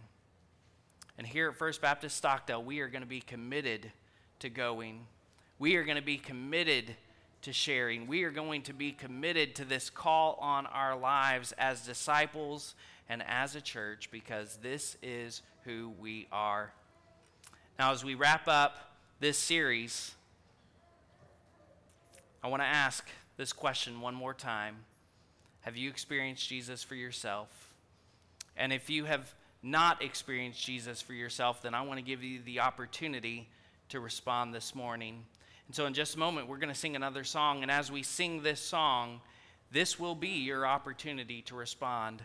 And 1.17 1.27
here 1.27 1.49
at 1.49 1.55
First 1.55 1.81
Baptist 1.81 2.17
Stockdale, 2.17 2.63
we 2.63 2.79
are 2.79 2.87
going 2.87 3.01
to 3.03 3.07
be 3.07 3.21
committed 3.21 3.91
to 4.39 4.49
going. 4.49 5.05
We 5.59 5.75
are 5.75 5.83
going 5.83 5.97
to 5.97 6.03
be 6.03 6.17
committed 6.17 6.95
to 7.43 7.53
sharing. 7.53 8.07
We 8.07 8.23
are 8.23 8.31
going 8.31 8.63
to 8.63 8.73
be 8.73 8.91
committed 8.91 9.55
to 9.55 9.65
this 9.65 9.89
call 9.89 10.37
on 10.41 10.65
our 10.65 10.97
lives 10.97 11.53
as 11.57 11.85
disciples 11.85 12.75
and 13.09 13.21
as 13.27 13.55
a 13.55 13.61
church 13.61 14.09
because 14.11 14.57
this 14.61 14.97
is 15.03 15.41
who 15.65 15.91
we 15.99 16.27
are. 16.31 16.71
Now, 17.77 17.91
as 17.91 18.03
we 18.03 18.15
wrap 18.15 18.47
up 18.47 18.77
this 19.19 19.37
series, 19.37 20.15
I 22.43 22.47
want 22.47 22.61
to 22.61 22.67
ask 22.67 23.07
this 23.37 23.53
question 23.53 24.01
one 24.01 24.15
more 24.15 24.33
time 24.33 24.77
Have 25.61 25.77
you 25.77 25.89
experienced 25.89 26.47
Jesus 26.47 26.84
for 26.84 26.95
yourself? 26.95 27.72
And 28.58 28.72
if 28.72 28.89
you 28.89 29.06
have 29.06 29.34
not 29.62 30.04
experienced 30.04 30.64
Jesus 30.64 31.01
for 31.01 31.14
yourself, 31.14 31.62
then 31.62 31.74
I 31.74 31.82
want 31.82 31.99
to 31.99 32.06
give 32.06 32.24
you 32.24 32.41
the 32.43 32.60
opportunity 32.60 33.47
to 33.89 33.99
respond 33.99 34.54
this 34.54 34.76
morning. 34.76 35.26
And 35.68 35.76
so, 35.76 35.86
in 35.86 35.93
just 35.93 36.16
a 36.16 36.20
moment, 36.20 36.47
we're 36.47 36.58
going 36.58 36.74
to 36.74 36.80
sing 36.80 36.95
another 36.95 37.24
song. 37.24 37.62
And 37.62 37.72
as 37.72 37.91
we 37.91 38.04
sing 38.04 38.43
this 38.43 38.60
song, 38.60 39.22
this 39.72 39.99
will 39.99 40.16
be 40.16 40.28
your 40.28 40.68
opportunity 40.68 41.41
to 41.43 41.56
respond. 41.56 42.22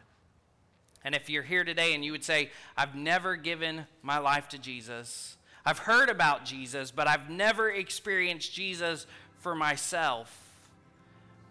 And 1.05 1.15
if 1.15 1.31
you're 1.31 1.45
here 1.45 1.65
today 1.65 1.95
and 1.95 2.05
you 2.05 2.13
would 2.13 2.25
say, 2.25 2.51
I've 2.77 2.95
never 2.95 3.37
given 3.37 3.87
my 4.03 4.19
life 4.19 4.49
to 4.51 4.59
Jesus, 4.59 5.37
I've 5.65 5.79
heard 5.79 6.09
about 6.09 6.45
Jesus, 6.45 6.91
but 6.91 7.07
I've 7.07 7.31
never 7.31 7.71
experienced 7.71 8.53
Jesus 8.53 9.07
for 9.41 9.55
myself 9.55 10.48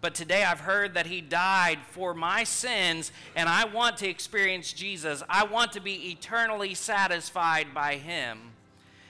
but 0.00 0.14
today 0.14 0.44
I've 0.44 0.60
heard 0.60 0.94
that 0.94 1.06
He 1.06 1.20
died 1.20 1.78
for 1.90 2.14
my 2.14 2.44
sins, 2.44 3.12
and 3.34 3.48
I 3.48 3.64
want 3.64 3.96
to 3.98 4.08
experience 4.08 4.72
Jesus. 4.72 5.22
I 5.28 5.44
want 5.44 5.72
to 5.72 5.80
be 5.80 6.10
eternally 6.10 6.74
satisfied 6.74 7.74
by 7.74 7.96
Him. 7.96 8.38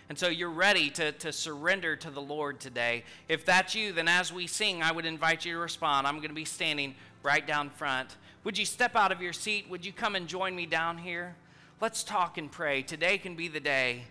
And 0.08 0.18
so 0.18 0.28
you're 0.28 0.50
ready 0.50 0.88
to, 0.90 1.12
to 1.12 1.32
surrender 1.32 1.94
to 1.96 2.10
the 2.10 2.22
Lord 2.22 2.60
today. 2.60 3.04
If 3.28 3.44
that's 3.44 3.74
you, 3.74 3.92
then 3.92 4.08
as 4.08 4.32
we 4.32 4.46
sing, 4.46 4.82
I 4.82 4.90
would 4.90 5.04
invite 5.04 5.44
you 5.44 5.52
to 5.52 5.58
respond. 5.58 6.06
I'm 6.06 6.16
going 6.16 6.30
to 6.30 6.34
be 6.34 6.46
standing 6.46 6.94
right 7.22 7.46
down 7.46 7.68
front. 7.68 8.16
Would 8.44 8.56
you 8.56 8.64
step 8.64 8.96
out 8.96 9.12
of 9.12 9.20
your 9.20 9.34
seat? 9.34 9.68
Would 9.68 9.84
you 9.84 9.92
come 9.92 10.14
and 10.14 10.26
join 10.26 10.56
me 10.56 10.64
down 10.64 10.96
here? 10.96 11.36
Let's 11.80 12.02
talk 12.02 12.38
and 12.38 12.50
pray. 12.50 12.82
Today 12.82 13.18
can 13.18 13.34
be 13.34 13.48
the 13.48 13.60
day 13.60 14.04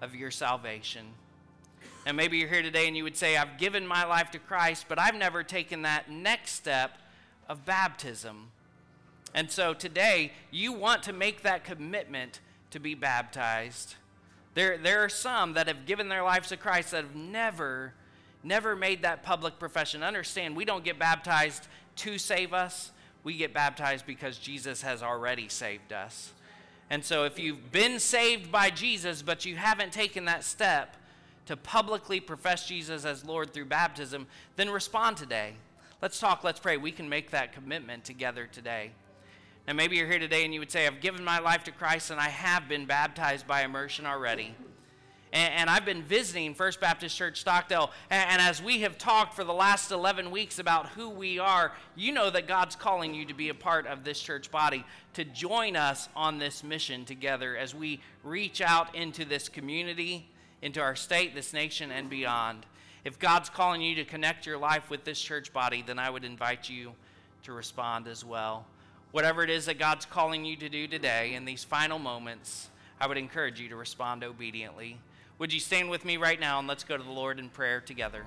of 0.00 0.16
your 0.16 0.32
salvation. 0.32 1.06
And 2.06 2.16
maybe 2.16 2.38
you're 2.38 2.48
here 2.48 2.62
today 2.62 2.88
and 2.88 2.96
you 2.96 3.04
would 3.04 3.16
say, 3.16 3.36
I've 3.36 3.58
given 3.58 3.86
my 3.86 4.04
life 4.04 4.30
to 4.30 4.38
Christ, 4.38 4.86
but 4.88 4.98
I've 4.98 5.14
never 5.14 5.42
taken 5.42 5.82
that 5.82 6.10
next 6.10 6.52
step 6.52 6.98
of 7.48 7.64
baptism. 7.64 8.48
And 9.34 9.50
so 9.50 9.74
today, 9.74 10.32
you 10.50 10.72
want 10.72 11.02
to 11.04 11.12
make 11.12 11.42
that 11.42 11.64
commitment 11.64 12.40
to 12.70 12.80
be 12.80 12.94
baptized. 12.94 13.96
There, 14.54 14.78
there 14.78 15.04
are 15.04 15.08
some 15.08 15.52
that 15.54 15.68
have 15.68 15.86
given 15.86 16.08
their 16.08 16.22
lives 16.22 16.48
to 16.48 16.56
Christ 16.56 16.90
that 16.90 17.04
have 17.04 17.14
never, 17.14 17.92
never 18.42 18.74
made 18.74 19.02
that 19.02 19.22
public 19.22 19.58
profession. 19.58 20.02
Understand, 20.02 20.56
we 20.56 20.64
don't 20.64 20.84
get 20.84 20.98
baptized 20.98 21.68
to 21.96 22.18
save 22.18 22.52
us, 22.52 22.90
we 23.22 23.36
get 23.36 23.52
baptized 23.52 24.06
because 24.06 24.38
Jesus 24.38 24.82
has 24.82 25.02
already 25.02 25.48
saved 25.48 25.92
us. 25.92 26.32
And 26.88 27.04
so, 27.04 27.24
if 27.24 27.38
you've 27.38 27.70
been 27.70 28.00
saved 28.00 28.50
by 28.50 28.70
Jesus, 28.70 29.22
but 29.22 29.44
you 29.44 29.54
haven't 29.56 29.92
taken 29.92 30.24
that 30.24 30.42
step 30.42 30.96
to 31.50 31.56
publicly 31.56 32.20
profess 32.20 32.68
Jesus 32.68 33.04
as 33.04 33.24
Lord 33.24 33.52
through 33.52 33.64
baptism, 33.64 34.28
then 34.54 34.70
respond 34.70 35.16
today. 35.16 35.54
Let's 36.00 36.20
talk, 36.20 36.44
let's 36.44 36.60
pray. 36.60 36.76
We 36.76 36.92
can 36.92 37.08
make 37.08 37.32
that 37.32 37.52
commitment 37.52 38.04
together 38.04 38.46
today. 38.46 38.92
Now, 39.66 39.72
maybe 39.72 39.96
you're 39.96 40.06
here 40.06 40.20
today 40.20 40.44
and 40.44 40.54
you 40.54 40.60
would 40.60 40.70
say, 40.70 40.86
I've 40.86 41.00
given 41.00 41.24
my 41.24 41.40
life 41.40 41.64
to 41.64 41.72
Christ 41.72 42.12
and 42.12 42.20
I 42.20 42.28
have 42.28 42.68
been 42.68 42.86
baptized 42.86 43.48
by 43.48 43.64
immersion 43.64 44.06
already. 44.06 44.54
And, 45.32 45.68
I've 45.68 45.84
been 45.84 46.04
visiting 46.04 46.54
First 46.54 46.80
Baptist 46.80 47.16
Church 47.16 47.40
Stockdale. 47.40 47.90
And, 48.10 48.30
and 48.30 48.42
as 48.42 48.62
we 48.62 48.82
have 48.82 48.96
talked 48.96 49.34
for 49.34 49.42
the 49.42 49.52
last 49.52 49.90
11 49.90 50.30
weeks 50.30 50.60
about 50.60 50.90
who 50.90 51.08
we 51.08 51.40
are, 51.40 51.72
you 51.96 52.12
know 52.12 52.30
that 52.30 52.46
God's 52.46 52.76
calling 52.76 53.12
you 53.12 53.24
to 53.24 53.34
be 53.34 53.48
a 53.48 53.54
part 53.54 53.88
of 53.88 54.04
this 54.04 54.20
church 54.20 54.52
body, 54.52 54.84
to 55.14 55.24
join 55.24 55.74
us 55.74 56.08
on 56.14 56.38
this 56.38 56.62
mission 56.62 57.04
together 57.04 57.56
as 57.56 57.74
we 57.74 58.00
reach 58.22 58.60
out 58.60 58.94
into 58.94 59.24
this 59.24 59.48
community, 59.48 60.28
into 60.62 60.80
our 60.80 60.96
state, 60.96 61.34
this 61.34 61.52
nation, 61.52 61.90
and 61.90 62.10
beyond. 62.10 62.66
If 63.04 63.18
God's 63.18 63.48
calling 63.48 63.80
you 63.80 63.94
to 63.96 64.04
connect 64.04 64.46
your 64.46 64.58
life 64.58 64.90
with 64.90 65.04
this 65.04 65.20
church 65.20 65.52
body, 65.52 65.82
then 65.86 65.98
I 65.98 66.10
would 66.10 66.24
invite 66.24 66.68
you 66.68 66.92
to 67.44 67.52
respond 67.52 68.06
as 68.06 68.24
well. 68.24 68.66
Whatever 69.12 69.42
it 69.42 69.50
is 69.50 69.66
that 69.66 69.78
God's 69.78 70.04
calling 70.04 70.44
you 70.44 70.56
to 70.56 70.68
do 70.68 70.86
today 70.86 71.34
in 71.34 71.44
these 71.44 71.64
final 71.64 71.98
moments, 71.98 72.68
I 73.00 73.06
would 73.06 73.16
encourage 73.16 73.58
you 73.58 73.68
to 73.70 73.76
respond 73.76 74.22
obediently. 74.22 74.98
Would 75.38 75.52
you 75.52 75.60
stand 75.60 75.88
with 75.88 76.04
me 76.04 76.18
right 76.18 76.38
now 76.38 76.58
and 76.58 76.68
let's 76.68 76.84
go 76.84 76.96
to 76.96 77.02
the 77.02 77.10
Lord 77.10 77.38
in 77.38 77.48
prayer 77.48 77.80
together? 77.80 78.24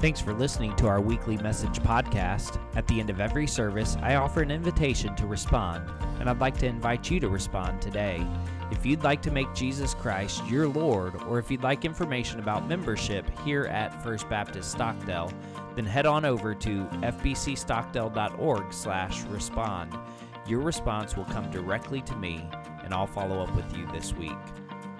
Thanks 0.00 0.20
for 0.20 0.32
listening 0.32 0.74
to 0.76 0.86
our 0.88 1.00
weekly 1.00 1.36
message 1.38 1.80
podcast. 1.80 2.58
At 2.76 2.86
the 2.86 3.00
end 3.00 3.10
of 3.10 3.20
every 3.20 3.46
service, 3.46 3.96
I 4.02 4.16
offer 4.16 4.42
an 4.42 4.50
invitation 4.50 5.14
to 5.16 5.26
respond, 5.26 5.90
and 6.20 6.28
I'd 6.28 6.38
like 6.38 6.56
to 6.58 6.66
invite 6.66 7.10
you 7.10 7.20
to 7.20 7.28
respond 7.28 7.80
today. 7.80 8.26
If 8.70 8.84
you'd 8.84 9.04
like 9.04 9.22
to 9.22 9.30
make 9.30 9.54
Jesus 9.54 9.94
Christ 9.94 10.44
your 10.46 10.66
Lord, 10.66 11.22
or 11.22 11.38
if 11.38 11.50
you'd 11.50 11.62
like 11.62 11.84
information 11.84 12.40
about 12.40 12.68
membership 12.68 13.26
here 13.40 13.66
at 13.66 14.02
First 14.02 14.28
Baptist 14.28 14.72
Stockdale, 14.72 15.32
then 15.76 15.84
head 15.84 16.04
on 16.04 16.24
over 16.24 16.52
to 16.54 16.84
fbcstockdale.org/respond. 17.02 19.98
Your 20.46 20.60
response 20.60 21.16
will 21.16 21.26
come 21.26 21.48
directly 21.50 22.02
to 22.02 22.16
me, 22.16 22.48
and 22.82 22.92
I'll 22.92 23.06
follow 23.06 23.40
up 23.42 23.54
with 23.54 23.76
you 23.76 23.86
this 23.92 24.12
week. 24.14 24.36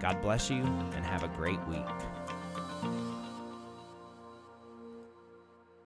God 0.00 0.22
bless 0.22 0.48
you, 0.50 0.62
and 0.62 1.04
have 1.04 1.24
a 1.24 1.28
great 1.28 1.60
week. 1.66 1.84